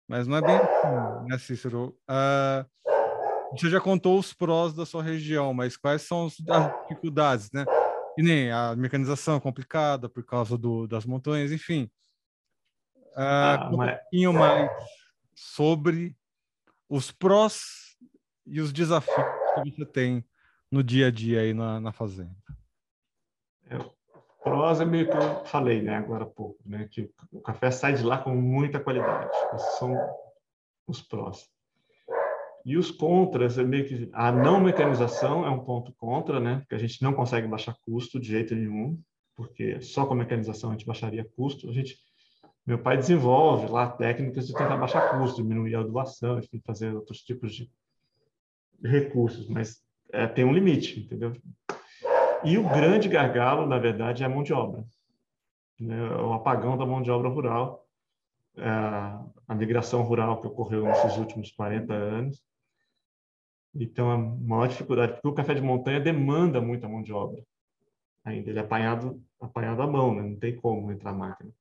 mas 0.08 0.28
não 0.28 0.38
é 0.38 0.42
bem 0.42 0.56
assim, 0.56 1.28
né, 1.28 1.38
Cícero? 1.38 1.98
Uh, 2.10 2.66
você 3.56 3.70
já 3.70 3.80
contou 3.80 4.18
os 4.20 4.34
prós 4.34 4.74
da 4.74 4.86
sua 4.86 5.04
região, 5.04 5.54
mas 5.54 5.78
quais 5.78 6.02
são 6.02 6.26
as 6.26 6.36
dificuldades, 6.88 7.52
né? 7.52 7.66
E 8.18 8.24
nem 8.24 8.52
a 8.52 8.76
mecanização 8.76 9.40
complicada 9.40 10.10
por 10.10 10.24
causa 10.24 10.58
do, 10.58 10.88
das 10.88 11.06
montanhas, 11.06 11.52
enfim. 11.52 11.90
Ah, 13.16 13.70
mas... 13.72 13.90
Um 13.90 13.98
pouquinho 13.98 14.34
mais 14.34 14.72
sobre 15.36 16.16
os 16.90 17.12
prós 17.12 17.98
e 18.46 18.60
os 18.60 18.72
desafios 18.72 19.26
que 19.64 19.72
você 19.72 19.86
tem 19.86 20.26
no 20.72 20.84
dia 20.84 21.08
a 21.08 21.12
dia 21.12 21.42
aí 21.42 21.54
na, 21.54 21.80
na 21.80 21.92
fazenda. 21.92 22.36
É, 23.70 23.78
prós 24.44 24.82
é 24.82 24.86
meio 24.86 25.10
que 25.10 25.16
eu 25.16 25.46
falei, 25.46 25.82
né, 25.82 25.96
agora 25.96 26.24
há 26.24 26.28
pouco, 26.28 26.60
né, 26.66 26.88
que 26.92 27.12
o 27.32 27.42
café 27.42 27.72
sai 27.72 27.94
de 27.94 28.04
lá 28.04 28.18
com 28.18 28.36
muita 28.36 28.80
qualidade. 28.80 29.32
Esses 29.54 29.78
são 29.78 29.96
os 30.88 31.02
prós. 31.02 31.53
E 32.66 32.78
os 32.78 32.90
contras 32.92 33.58
é 33.58 33.64
meio 33.64 33.86
que 33.86 34.10
a 34.14 34.32
não 34.32 34.60
mecanização 34.60 35.46
é 35.46 35.50
um 35.50 35.60
ponto 35.60 35.94
contra, 35.94 36.40
né, 36.40 36.60
porque 36.60 36.76
a 36.76 36.80
gente 36.80 37.02
não 37.02 37.14
consegue 37.14 37.48
baixar 37.48 37.76
custo 37.86 38.20
de 38.20 38.28
jeito 38.28 38.56
nenhum, 38.56 38.98
porque 39.36 39.82
só 39.82 40.06
com 40.06 40.14
a 40.14 40.18
mecanização 40.18 40.70
a 40.70 40.74
gente 40.74 40.86
baixaria 40.86 41.28
custo. 41.36 41.70
A 41.70 41.74
gente 41.74 41.98
meu 42.66 42.80
pai 42.80 42.98
desenvolve 42.98 43.68
lá 43.68 43.90
técnicas 43.90 44.48
de 44.48 44.54
tentar 44.54 44.78
baixar 44.78 45.18
custo, 45.20 45.42
diminuir 45.42 45.76
a 45.76 45.84
doação, 45.84 46.40
enfim, 46.40 46.62
fazer 46.66 46.96
outros 46.96 47.22
tipos 47.22 47.54
de 47.54 47.70
recursos, 48.82 49.50
mas 49.50 49.84
é, 50.14 50.28
tem 50.28 50.46
um 50.46 50.54
limite, 50.54 51.02
entendeu? 51.02 51.34
E 52.44 52.58
o 52.58 52.64
grande 52.64 53.10
gargalo, 53.10 53.66
na 53.66 53.78
verdade, 53.78 54.24
é 54.24 54.26
a 54.26 54.30
mão 54.30 54.44
de 54.44 54.54
obra. 54.54 54.84
Né? 55.80 56.16
O 56.16 56.34
apagão 56.34 56.78
da 56.78 56.86
mão 56.86 57.02
de 57.02 57.12
obra 57.12 57.28
rural, 57.28 57.86
é, 58.58 58.66
a 59.48 59.56
migração 59.56 60.02
rural 60.04 60.40
que 60.40 60.48
ocorreu 60.48 60.86
nesses 60.86 61.18
últimos 61.18 61.52
40 61.52 61.94
anos. 61.94 62.42
Então, 63.76 64.12
a 64.12 64.18
maior 64.18 64.68
dificuldade, 64.68 65.14
porque 65.14 65.28
o 65.28 65.34
café 65.34 65.56
de 65.56 65.62
montanha 65.62 66.00
demanda 66.00 66.62
muita 66.62 66.88
mão 66.88 67.02
de 67.02 67.12
obra. 67.12 67.44
Ainda 68.24 68.50
ele 68.50 68.60
é 68.60 68.62
apanhado, 68.62 69.22
apanhado 69.40 69.82
à 69.82 69.88
mão, 69.88 70.14
né? 70.14 70.22
não 70.22 70.36
tem 70.36 70.56
como 70.56 70.92
entrar 70.92 71.12
máquina. 71.12 71.52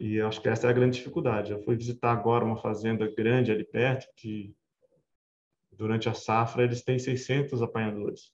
E 0.00 0.20
acho 0.20 0.40
que 0.40 0.48
essa 0.48 0.66
é 0.66 0.70
a 0.70 0.72
grande 0.72 0.98
dificuldade. 0.98 1.52
Eu 1.52 1.62
fui 1.62 1.76
visitar 1.76 2.12
agora 2.12 2.44
uma 2.44 2.56
fazenda 2.56 3.08
grande 3.14 3.50
ali 3.50 3.64
perto, 3.64 4.06
que 4.16 4.54
durante 5.72 6.08
a 6.08 6.14
safra 6.14 6.64
eles 6.64 6.82
têm 6.82 6.98
600 6.98 7.62
apanhadores. 7.62 8.32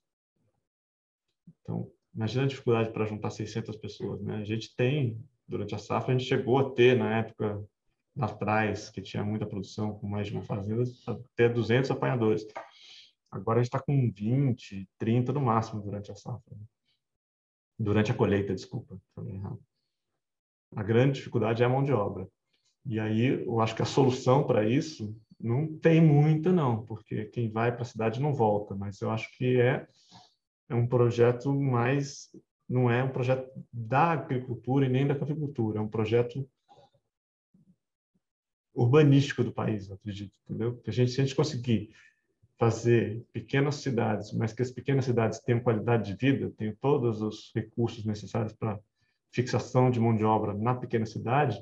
Então, 1.61 1.91
imagina 2.13 2.43
a 2.43 2.47
dificuldade 2.47 2.91
para 2.91 3.05
juntar 3.05 3.29
600 3.29 3.75
pessoas. 3.77 4.21
Né? 4.21 4.37
A 4.37 4.43
gente 4.43 4.75
tem, 4.75 5.23
durante 5.47 5.73
a 5.73 5.79
safra, 5.79 6.13
a 6.13 6.17
gente 6.17 6.27
chegou 6.27 6.59
a 6.59 6.71
ter, 6.71 6.97
na 6.97 7.19
época 7.19 7.63
das 8.15 8.31
praias, 8.31 8.89
que 8.89 9.01
tinha 9.01 9.23
muita 9.23 9.45
produção, 9.45 9.97
com 9.99 10.07
mais 10.07 10.27
de 10.27 10.33
uma 10.33 10.41
fazenda, 10.41 10.83
até 11.05 11.49
200 11.49 11.91
apanhadores. 11.91 12.45
Agora 13.29 13.59
a 13.59 13.63
gente 13.63 13.73
está 13.73 13.79
com 13.79 14.09
20, 14.11 14.87
30 14.97 15.33
no 15.33 15.41
máximo 15.41 15.81
durante 15.81 16.11
a 16.11 16.15
safra. 16.15 16.55
Durante 17.77 18.11
a 18.11 18.15
colheita, 18.15 18.55
desculpa. 18.55 18.97
A 20.75 20.83
grande 20.83 21.15
dificuldade 21.15 21.61
é 21.61 21.65
a 21.65 21.69
mão 21.69 21.83
de 21.83 21.91
obra. 21.91 22.27
E 22.85 22.99
aí 22.99 23.43
eu 23.45 23.59
acho 23.59 23.75
que 23.75 23.81
a 23.81 23.85
solução 23.85 24.45
para 24.45 24.67
isso 24.67 25.13
não 25.37 25.77
tem 25.77 26.01
muita 26.01 26.53
não, 26.53 26.85
porque 26.85 27.25
quem 27.25 27.51
vai 27.51 27.71
para 27.73 27.81
a 27.81 27.85
cidade 27.85 28.21
não 28.21 28.33
volta, 28.33 28.75
mas 28.75 29.01
eu 29.01 29.11
acho 29.11 29.29
que 29.37 29.59
é, 29.59 29.85
é 30.69 30.75
um 30.75 30.87
projeto 30.87 31.53
mais 31.53 32.29
não 32.67 32.89
é 32.89 33.03
um 33.03 33.11
projeto 33.11 33.47
da 33.71 34.11
agricultura 34.11 34.85
e 34.85 34.89
nem 34.89 35.05
da 35.05 35.15
cafeicultura, 35.15 35.77
é 35.77 35.81
um 35.81 35.87
projeto 35.87 36.49
urbanístico 38.75 39.43
do 39.43 39.51
país, 39.51 39.89
acredito, 39.89 40.37
entendeu? 40.43 40.77
Que 40.77 40.89
a 40.89 40.93
gente 40.93 41.11
se 41.11 41.21
a 41.21 41.23
gente 41.23 41.35
conseguir 41.35 41.89
fazer 42.57 43.25
pequenas 43.33 43.75
cidades, 43.75 44.31
mas 44.33 44.53
que 44.53 44.61
as 44.61 44.71
pequenas 44.71 45.05
cidades 45.05 45.39
tenham 45.39 45.61
qualidade 45.61 46.11
de 46.11 46.17
vida, 46.17 46.53
tenham 46.57 46.75
todos 46.79 47.21
os 47.21 47.51
recursos 47.53 48.05
necessários 48.05 48.53
para 48.53 48.79
fixação 49.31 49.91
de 49.91 49.99
mão 49.99 50.15
de 50.15 50.23
obra 50.23 50.53
na 50.53 50.73
pequena 50.73 51.05
cidade, 51.05 51.61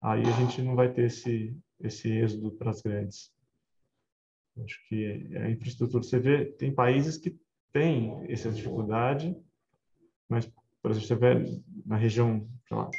aí 0.00 0.22
a 0.22 0.32
gente 0.32 0.60
não 0.62 0.74
vai 0.74 0.92
ter 0.92 1.06
esse, 1.06 1.56
esse 1.80 2.10
êxodo 2.10 2.50
para 2.52 2.70
as 2.70 2.82
grandes. 2.82 3.32
Acho 4.62 4.88
que 4.88 5.36
a 5.36 5.50
infraestrutura, 5.50 6.02
você 6.02 6.18
vê, 6.18 6.46
tem 6.46 6.72
países 6.72 7.16
que 7.16 7.36
têm 7.72 8.24
essa 8.28 8.50
dificuldade, 8.50 9.36
mas, 10.28 10.50
por 10.80 10.90
exemplo, 10.90 11.08
você 11.08 11.14
vê 11.14 11.62
na 11.86 11.96
região, 11.96 12.48
lá, 12.70 12.90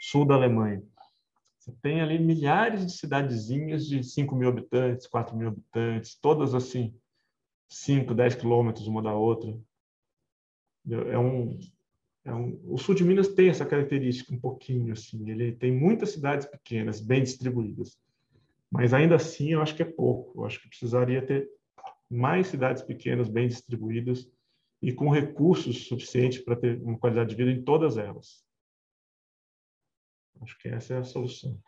sul 0.00 0.24
da 0.24 0.34
Alemanha, 0.34 0.82
você 1.64 1.72
tem 1.80 2.02
ali 2.02 2.18
milhares 2.18 2.84
de 2.84 2.92
cidadezinhas 2.92 3.86
de 3.86 4.04
5 4.04 4.36
mil 4.36 4.50
habitantes, 4.50 5.06
4 5.06 5.34
mil 5.34 5.48
habitantes, 5.48 6.14
todas 6.14 6.54
assim, 6.54 6.94
5, 7.68 8.14
10 8.14 8.34
quilômetros 8.34 8.86
uma 8.86 9.00
da 9.00 9.14
outra. 9.14 9.58
É 10.86 11.18
um, 11.18 11.58
é 12.22 12.34
um, 12.34 12.60
o 12.66 12.76
sul 12.76 12.94
de 12.94 13.02
Minas 13.02 13.28
tem 13.28 13.48
essa 13.48 13.64
característica 13.64 14.34
um 14.34 14.38
pouquinho 14.38 14.92
assim, 14.92 15.30
ele 15.30 15.52
tem 15.52 15.72
muitas 15.72 16.10
cidades 16.10 16.46
pequenas, 16.46 17.00
bem 17.00 17.22
distribuídas, 17.22 17.98
mas 18.70 18.92
ainda 18.92 19.16
assim 19.16 19.54
eu 19.54 19.62
acho 19.62 19.74
que 19.74 19.82
é 19.82 19.86
pouco. 19.86 20.38
Eu 20.38 20.44
acho 20.44 20.60
que 20.60 20.68
precisaria 20.68 21.24
ter 21.24 21.48
mais 22.10 22.48
cidades 22.48 22.82
pequenas, 22.82 23.30
bem 23.30 23.48
distribuídas 23.48 24.30
e 24.82 24.92
com 24.92 25.08
recursos 25.08 25.86
suficientes 25.86 26.40
para 26.40 26.56
ter 26.56 26.78
uma 26.82 26.98
qualidade 26.98 27.30
de 27.30 27.36
vida 27.36 27.50
em 27.50 27.64
todas 27.64 27.96
elas. 27.96 28.43
Acho 30.40 30.58
que 30.58 30.68
essa 30.68 30.94
é 30.94 30.98
a 30.98 31.04
solução. 31.04 31.58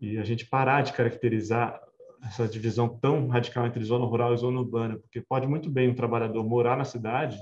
E 0.00 0.18
a 0.18 0.24
gente 0.24 0.46
parar 0.46 0.82
de 0.82 0.92
caracterizar 0.92 1.80
essa 2.22 2.46
divisão 2.48 2.88
tão 2.98 3.28
radical 3.28 3.66
entre 3.66 3.82
zona 3.84 4.04
rural 4.04 4.34
e 4.34 4.38
zona 4.38 4.60
urbana, 4.60 4.98
porque 4.98 5.20
pode 5.20 5.46
muito 5.46 5.70
bem 5.70 5.88
um 5.88 5.94
trabalhador 5.94 6.44
morar 6.44 6.76
na 6.76 6.84
cidade 6.84 7.38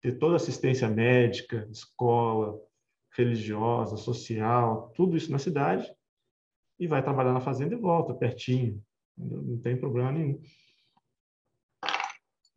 ter 0.00 0.18
toda 0.18 0.36
assistência 0.36 0.88
médica, 0.88 1.68
escola, 1.70 2.60
religiosa, 3.12 3.96
social, 3.96 4.90
tudo 4.96 5.16
isso 5.16 5.30
na 5.30 5.38
cidade, 5.38 5.88
e 6.78 6.88
vai 6.88 7.02
trabalhar 7.02 7.32
na 7.32 7.40
fazenda 7.40 7.74
e 7.74 7.78
volta, 7.78 8.12
pertinho. 8.12 8.82
Não 9.16 9.58
tem 9.58 9.76
problema 9.76 10.10
nenhum. 10.10 10.42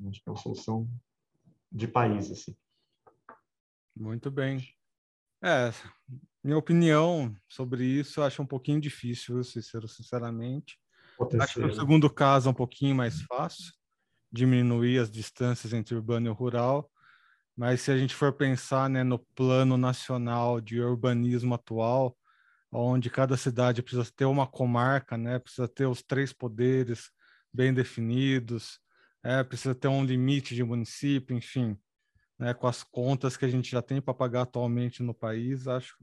Acho 0.08 0.24
que 0.24 0.28
é 0.28 0.32
uma 0.32 0.38
solução 0.38 0.90
de 1.72 1.88
país, 1.88 2.32
assim. 2.32 2.56
Muito 3.96 4.32
bem. 4.32 4.75
É, 5.44 5.72
minha 6.44 6.58
opinião 6.58 7.36
sobre 7.48 7.84
isso, 7.86 8.20
eu 8.20 8.24
acho 8.24 8.42
um 8.42 8.46
pouquinho 8.46 8.80
difícil, 8.80 9.44
Cícero, 9.44 9.88
sinceramente. 9.88 10.78
Acho 11.40 11.56
que 11.56 11.66
o 11.66 11.74
segundo 11.74 12.10
caso 12.10 12.50
é 12.50 12.52
um 12.52 12.56
pouquinho 12.56 12.96
mais 12.96 13.22
fácil, 13.22 13.74
diminuir 14.32 15.00
as 15.00 15.10
distâncias 15.10 15.74
entre 15.74 15.96
urbano 15.96 16.28
e 16.28 16.34
rural, 16.34 16.90
mas 17.56 17.82
se 17.82 17.92
a 17.92 17.98
gente 17.98 18.14
for 18.14 18.34
pensar 18.34 18.90
né, 18.90 19.04
no 19.04 19.20
plano 19.34 19.78
nacional 19.78 20.60
de 20.60 20.82
urbanismo 20.82 21.54
atual, 21.54 22.18
onde 22.72 23.10
cada 23.10 23.38
cidade 23.38 23.82
precisa 23.82 24.12
ter 24.14 24.26
uma 24.26 24.46
comarca, 24.46 25.18
né, 25.18 25.40
precisa 25.40 25.68
ter 25.68 25.86
os 25.86 26.04
três 26.04 26.34
poderes 26.34 27.10
bem 27.54 27.74
definidos, 27.74 28.80
é, 29.24 29.44
precisa 29.44 29.74
ter 29.74 29.88
um 29.88 30.04
limite 30.04 30.54
de 30.54 30.64
município, 30.64 31.36
enfim, 31.36 31.78
né, 32.38 32.54
com 32.54 32.68
as 32.68 32.84
contas 32.84 33.38
que 33.38 33.46
a 33.46 33.50
gente 33.50 33.72
já 33.72 33.82
tem 33.82 34.02
para 34.02 34.14
pagar 34.14 34.42
atualmente 34.42 35.02
no 35.02 35.14
país, 35.14 35.68
acho 35.68 35.98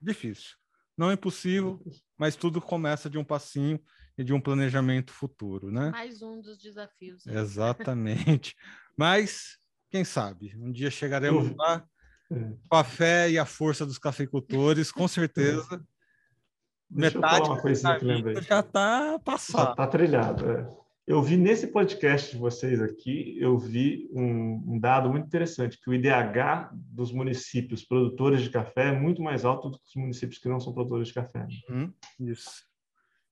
difícil. 0.00 0.56
Não 0.96 1.10
é 1.10 1.14
impossível, 1.14 1.80
mas 2.16 2.36
tudo 2.36 2.60
começa 2.60 3.08
de 3.08 3.18
um 3.18 3.24
passinho 3.24 3.80
e 4.16 4.22
de 4.22 4.32
um 4.32 4.40
planejamento 4.40 5.12
futuro, 5.12 5.70
né? 5.70 5.90
Mais 5.90 6.22
um 6.22 6.40
dos 6.40 6.58
desafios. 6.58 7.24
Né? 7.24 7.40
Exatamente. 7.40 8.54
mas 8.96 9.58
quem 9.90 10.04
sabe? 10.04 10.54
Um 10.56 10.70
dia 10.70 10.90
chegaremos 10.90 11.54
lá 11.56 11.84
é. 12.30 12.34
com 12.68 12.76
a 12.76 12.84
fé 12.84 13.30
e 13.30 13.38
a 13.38 13.46
força 13.46 13.86
dos 13.86 13.98
cafeicultores, 13.98 14.92
com 14.92 15.08
certeza. 15.08 15.84
Deixa 16.88 17.18
metade 17.18 17.48
uma 17.48 17.60
coisinha 17.60 17.98
que 17.98 18.04
lembrei. 18.04 18.42
já 18.42 18.60
está 18.60 19.18
passado. 19.18 19.64
Já 19.64 19.70
está 19.70 19.86
trilhado. 19.86 20.50
É. 20.50 20.81
Eu 21.12 21.20
vi 21.20 21.36
nesse 21.36 21.66
podcast 21.66 22.32
de 22.32 22.38
vocês 22.38 22.80
aqui, 22.80 23.36
eu 23.38 23.58
vi 23.58 24.08
um, 24.14 24.64
um, 24.66 24.80
dado 24.80 25.10
muito 25.10 25.26
interessante, 25.26 25.78
que 25.78 25.90
o 25.90 25.92
IDH 25.92 26.70
dos 26.72 27.12
municípios 27.12 27.84
produtores 27.84 28.40
de 28.40 28.48
café 28.48 28.88
é 28.88 28.98
muito 28.98 29.20
mais 29.20 29.44
alto 29.44 29.68
do 29.68 29.76
que 29.76 29.84
os 29.90 29.94
municípios 29.94 30.38
que 30.38 30.48
não 30.48 30.58
são 30.58 30.72
produtores 30.72 31.08
de 31.08 31.12
café. 31.12 31.46
Hum, 31.68 31.92
isso. 32.18 32.62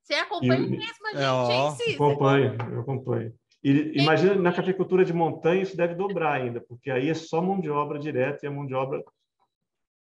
Você 0.02 0.12
acompanha 0.12 0.60
eu, 0.60 0.68
mesmo 0.68 1.06
a 1.06 1.10
gente, 1.10 1.22
é, 1.22 1.30
ó, 1.30 1.72
hein, 1.72 1.94
Acompanho, 1.94 2.56
eu 2.70 2.80
acompanho. 2.80 3.34
E 3.64 3.98
imagina 3.98 4.34
na 4.34 4.52
cafeicultura 4.52 5.02
de 5.02 5.14
montanha 5.14 5.62
isso 5.62 5.74
deve 5.74 5.94
dobrar 5.94 6.34
ainda, 6.34 6.60
porque 6.60 6.90
aí 6.90 7.08
é 7.08 7.14
só 7.14 7.40
mão 7.40 7.62
de 7.62 7.70
obra 7.70 7.98
direta 7.98 8.44
e 8.44 8.46
a 8.46 8.52
mão 8.52 8.66
de 8.66 8.74
obra 8.74 9.02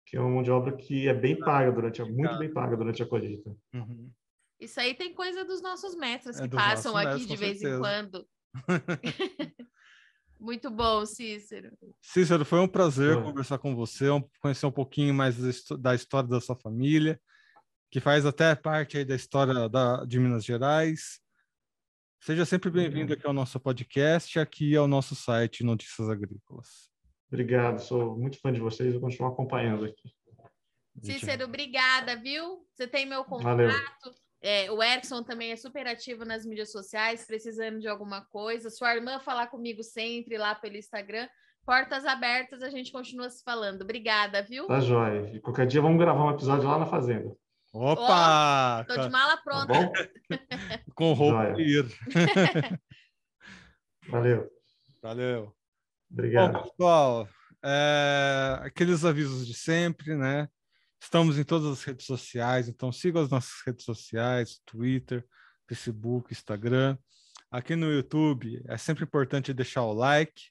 que 0.05 0.15
é 0.15 0.19
uma 0.19 0.30
mão 0.30 0.43
de 0.43 0.51
obra 0.51 0.74
que 0.74 1.07
é 1.07 1.13
bem 1.13 1.36
paga 1.39 1.71
durante 1.71 2.03
a, 2.03 2.05
muito 2.05 2.38
bem 2.38 2.53
paga 2.53 2.78
durante 2.78 3.01
a 3.01 3.05
colheita. 3.07 3.49
Uhum. 3.74 4.11
Isso 4.64 4.80
aí 4.80 4.93
tem 4.93 5.14
coisa 5.14 5.43
dos 5.43 5.61
nossos 5.61 5.93
mestres 5.95 6.39
é 6.39 6.47
que 6.47 6.55
é 6.55 6.57
passam 6.57 6.95
aqui 6.95 7.26
de 7.26 7.36
vez 7.36 7.59
certeza. 7.59 7.76
em 7.76 7.80
quando. 7.80 8.28
Muito 10.39 10.70
bom, 10.70 11.05
Cícero. 11.05 11.72
Cícero, 12.01 12.45
foi 12.45 12.59
um 12.59 12.68
prazer 12.68 13.22
conversar 13.22 13.57
com 13.57 13.76
você, 13.76 14.05
conhecer 14.39 14.66
um 14.66 14.72
pouquinho 14.72 15.14
mais 15.14 15.38
da 15.80 15.95
história 15.95 16.30
da 16.30 16.41
sua 16.41 16.55
família, 16.55 17.20
que 17.91 17.99
faz 17.99 18.26
até 18.26 18.53
parte 18.55 18.97
aí 18.97 19.05
da 19.05 19.16
história 19.16 19.70
da, 19.70 20.03
de 20.05 20.20
Minas 20.20 20.43
Gerais. 20.43 21.20
Seja 22.22 22.45
sempre 22.45 22.70
bem-vindo 22.70 23.14
aqui 23.14 23.28
ao 23.28 23.34
nosso 23.34 23.59
podcast, 23.59 24.39
aqui 24.39 24.76
ao 24.76 24.88
nosso 24.88 25.14
site 25.14 25.64
Notícias 25.64 26.09
Agrícolas. 26.09 26.89
Obrigado, 27.28 27.80
sou 27.80 28.18
muito 28.18 28.39
fã 28.39 28.51
de 28.51 28.61
vocês, 28.61 28.93
vou 28.93 29.01
continuar 29.01 29.32
acompanhando 29.32 29.86
aqui. 29.86 30.14
Cícero, 31.01 31.45
obrigada, 31.45 32.16
viu? 32.16 32.66
Você 32.74 32.88
tem 32.88 33.05
meu 33.05 33.26
contato. 33.26 33.43
Valeu. 33.43 34.22
É, 34.43 34.69
o 34.69 34.83
Erickson 34.83 35.23
também 35.23 35.53
é 35.53 35.55
super 35.55 35.87
ativo 35.87 36.25
nas 36.25 36.45
mídias 36.45 36.69
sociais, 36.69 37.25
precisando 37.25 37.79
de 37.79 37.87
alguma 37.87 38.25
coisa. 38.25 38.69
Sua 38.69 38.93
irmã 38.93 39.17
falar 39.17 39.47
comigo 39.47 39.81
sempre 39.81 40.37
lá 40.37 40.53
pelo 40.53 40.75
Instagram. 40.75 41.29
Portas 41.65 42.05
abertas, 42.05 42.61
a 42.61 42.69
gente 42.69 42.91
continua 42.91 43.29
se 43.29 43.41
falando. 43.41 43.83
Obrigada, 43.83 44.43
viu? 44.43 44.67
Tá 44.67 44.81
jóia. 44.81 45.31
E 45.33 45.39
qualquer 45.39 45.65
dia 45.65 45.81
vamos 45.81 45.97
gravar 45.97 46.25
um 46.25 46.31
episódio 46.31 46.67
lá 46.67 46.77
na 46.77 46.85
fazenda. 46.85 47.33
Opa! 47.71 48.81
Oh, 48.81 48.85
tô 48.85 49.01
de 49.01 49.09
mala 49.09 49.37
tá 49.37 49.43
pronta. 49.43 49.91
Tá 49.91 50.79
Com 50.93 51.13
roupa 51.13 51.59
ir. 51.61 51.85
Valeu. 54.09 54.51
Valeu. 55.01 55.55
Obrigado. 56.11 56.51
Bom, 56.51 56.63
pessoal, 56.63 57.29
é, 57.63 58.59
aqueles 58.61 59.05
avisos 59.05 59.47
de 59.47 59.53
sempre, 59.53 60.17
né? 60.17 60.49
Estamos 61.04 61.38
em 61.38 61.43
todas 61.43 61.68
as 61.68 61.84
redes 61.84 62.06
sociais, 62.06 62.70
então 62.70 62.89
sigam 62.89 63.22
as 63.22 63.30
nossas 63.30 63.62
redes 63.68 63.84
sociais, 63.84 64.62
Twitter, 64.66 65.28
Facebook, 65.68 66.32
Instagram. 66.32 66.97
Aqui 67.51 67.76
no 67.76 67.91
YouTube 67.91 68.64
é 68.70 68.78
sempre 68.78 69.04
importante 69.04 69.54
deixar 69.54 69.84
o 69.84 69.91
like, 69.91 70.49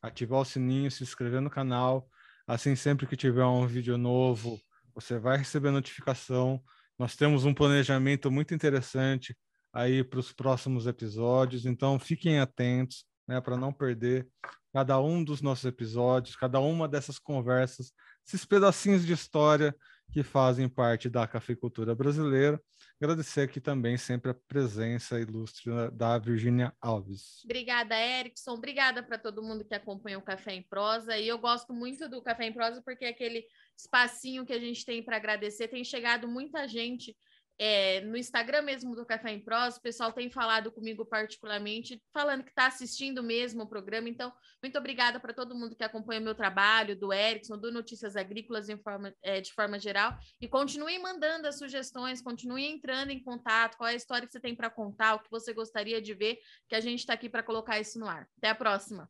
ativar 0.00 0.40
o 0.40 0.44
sininho, 0.44 0.90
se 0.90 1.02
inscrever 1.02 1.42
no 1.42 1.50
canal. 1.50 2.08
Assim, 2.46 2.74
sempre 2.74 3.06
que 3.06 3.14
tiver 3.14 3.44
um 3.44 3.66
vídeo 3.66 3.98
novo, 3.98 4.58
você 4.94 5.18
vai 5.18 5.36
receber 5.36 5.70
notificação. 5.70 6.64
Nós 6.98 7.14
temos 7.14 7.44
um 7.44 7.52
planejamento 7.52 8.30
muito 8.30 8.54
interessante 8.54 9.36
aí 9.70 10.02
para 10.02 10.18
os 10.18 10.32
próximos 10.32 10.86
episódios, 10.86 11.66
então 11.66 11.98
fiquem 11.98 12.40
atentos, 12.40 13.04
né, 13.28 13.38
para 13.38 13.56
não 13.56 13.70
perder 13.70 14.26
cada 14.72 14.98
um 14.98 15.22
dos 15.22 15.42
nossos 15.42 15.66
episódios, 15.66 16.36
cada 16.36 16.58
uma 16.58 16.88
dessas 16.88 17.18
conversas 17.18 17.92
esses 18.26 18.44
pedacinhos 18.44 19.04
de 19.04 19.12
história 19.12 19.74
que 20.12 20.22
fazem 20.22 20.68
parte 20.68 21.08
da 21.08 21.26
cafeicultura 21.26 21.94
brasileira. 21.94 22.60
Agradecer 23.00 23.42
aqui 23.42 23.60
também 23.60 23.96
sempre 23.96 24.30
a 24.30 24.34
presença 24.34 25.18
ilustre 25.18 25.70
da 25.92 26.18
Virginia 26.18 26.74
Alves. 26.80 27.42
Obrigada, 27.44 27.98
Erickson. 27.98 28.52
Obrigada 28.52 29.02
para 29.02 29.16
todo 29.16 29.42
mundo 29.42 29.64
que 29.64 29.74
acompanha 29.74 30.18
o 30.18 30.22
Café 30.22 30.54
em 30.54 30.62
Prosa. 30.62 31.16
E 31.16 31.26
eu 31.26 31.38
gosto 31.38 31.72
muito 31.72 32.08
do 32.08 32.20
Café 32.20 32.46
em 32.46 32.52
Prosa 32.52 32.82
porque 32.82 33.06
é 33.06 33.08
aquele 33.08 33.44
espacinho 33.78 34.44
que 34.44 34.52
a 34.52 34.58
gente 34.58 34.84
tem 34.84 35.02
para 35.02 35.16
agradecer. 35.16 35.68
Tem 35.68 35.82
chegado 35.82 36.28
muita 36.28 36.68
gente 36.68 37.16
é, 37.62 38.00
no 38.00 38.16
Instagram 38.16 38.62
mesmo 38.62 38.96
do 38.96 39.04
Café 39.04 39.32
em 39.32 39.38
Prosa, 39.38 39.76
o 39.76 39.82
pessoal 39.82 40.10
tem 40.14 40.30
falado 40.30 40.72
comigo 40.72 41.04
particularmente, 41.04 42.02
falando 42.10 42.42
que 42.42 42.48
está 42.48 42.66
assistindo 42.66 43.22
mesmo 43.22 43.64
o 43.64 43.68
programa. 43.68 44.08
Então, 44.08 44.32
muito 44.62 44.78
obrigada 44.78 45.20
para 45.20 45.34
todo 45.34 45.54
mundo 45.54 45.76
que 45.76 45.84
acompanha 45.84 46.20
meu 46.20 46.34
trabalho, 46.34 46.98
do 46.98 47.12
Erickson, 47.12 47.58
do 47.58 47.70
Notícias 47.70 48.16
Agrícolas 48.16 48.66
forma, 48.82 49.14
é, 49.22 49.42
de 49.42 49.52
forma 49.52 49.78
geral. 49.78 50.16
E 50.40 50.48
continuem 50.48 51.02
mandando 51.02 51.46
as 51.46 51.58
sugestões, 51.58 52.22
continuem 52.22 52.72
entrando 52.72 53.10
em 53.10 53.22
contato. 53.22 53.76
Qual 53.76 53.88
é 53.88 53.92
a 53.92 53.96
história 53.96 54.26
que 54.26 54.32
você 54.32 54.40
tem 54.40 54.56
para 54.56 54.70
contar, 54.70 55.16
o 55.16 55.22
que 55.22 55.30
você 55.30 55.52
gostaria 55.52 56.00
de 56.00 56.14
ver, 56.14 56.38
que 56.66 56.74
a 56.74 56.80
gente 56.80 57.00
está 57.00 57.12
aqui 57.12 57.28
para 57.28 57.42
colocar 57.42 57.78
isso 57.78 57.98
no 57.98 58.08
ar. 58.08 58.26
Até 58.38 58.48
a 58.48 58.54
próxima. 58.54 59.06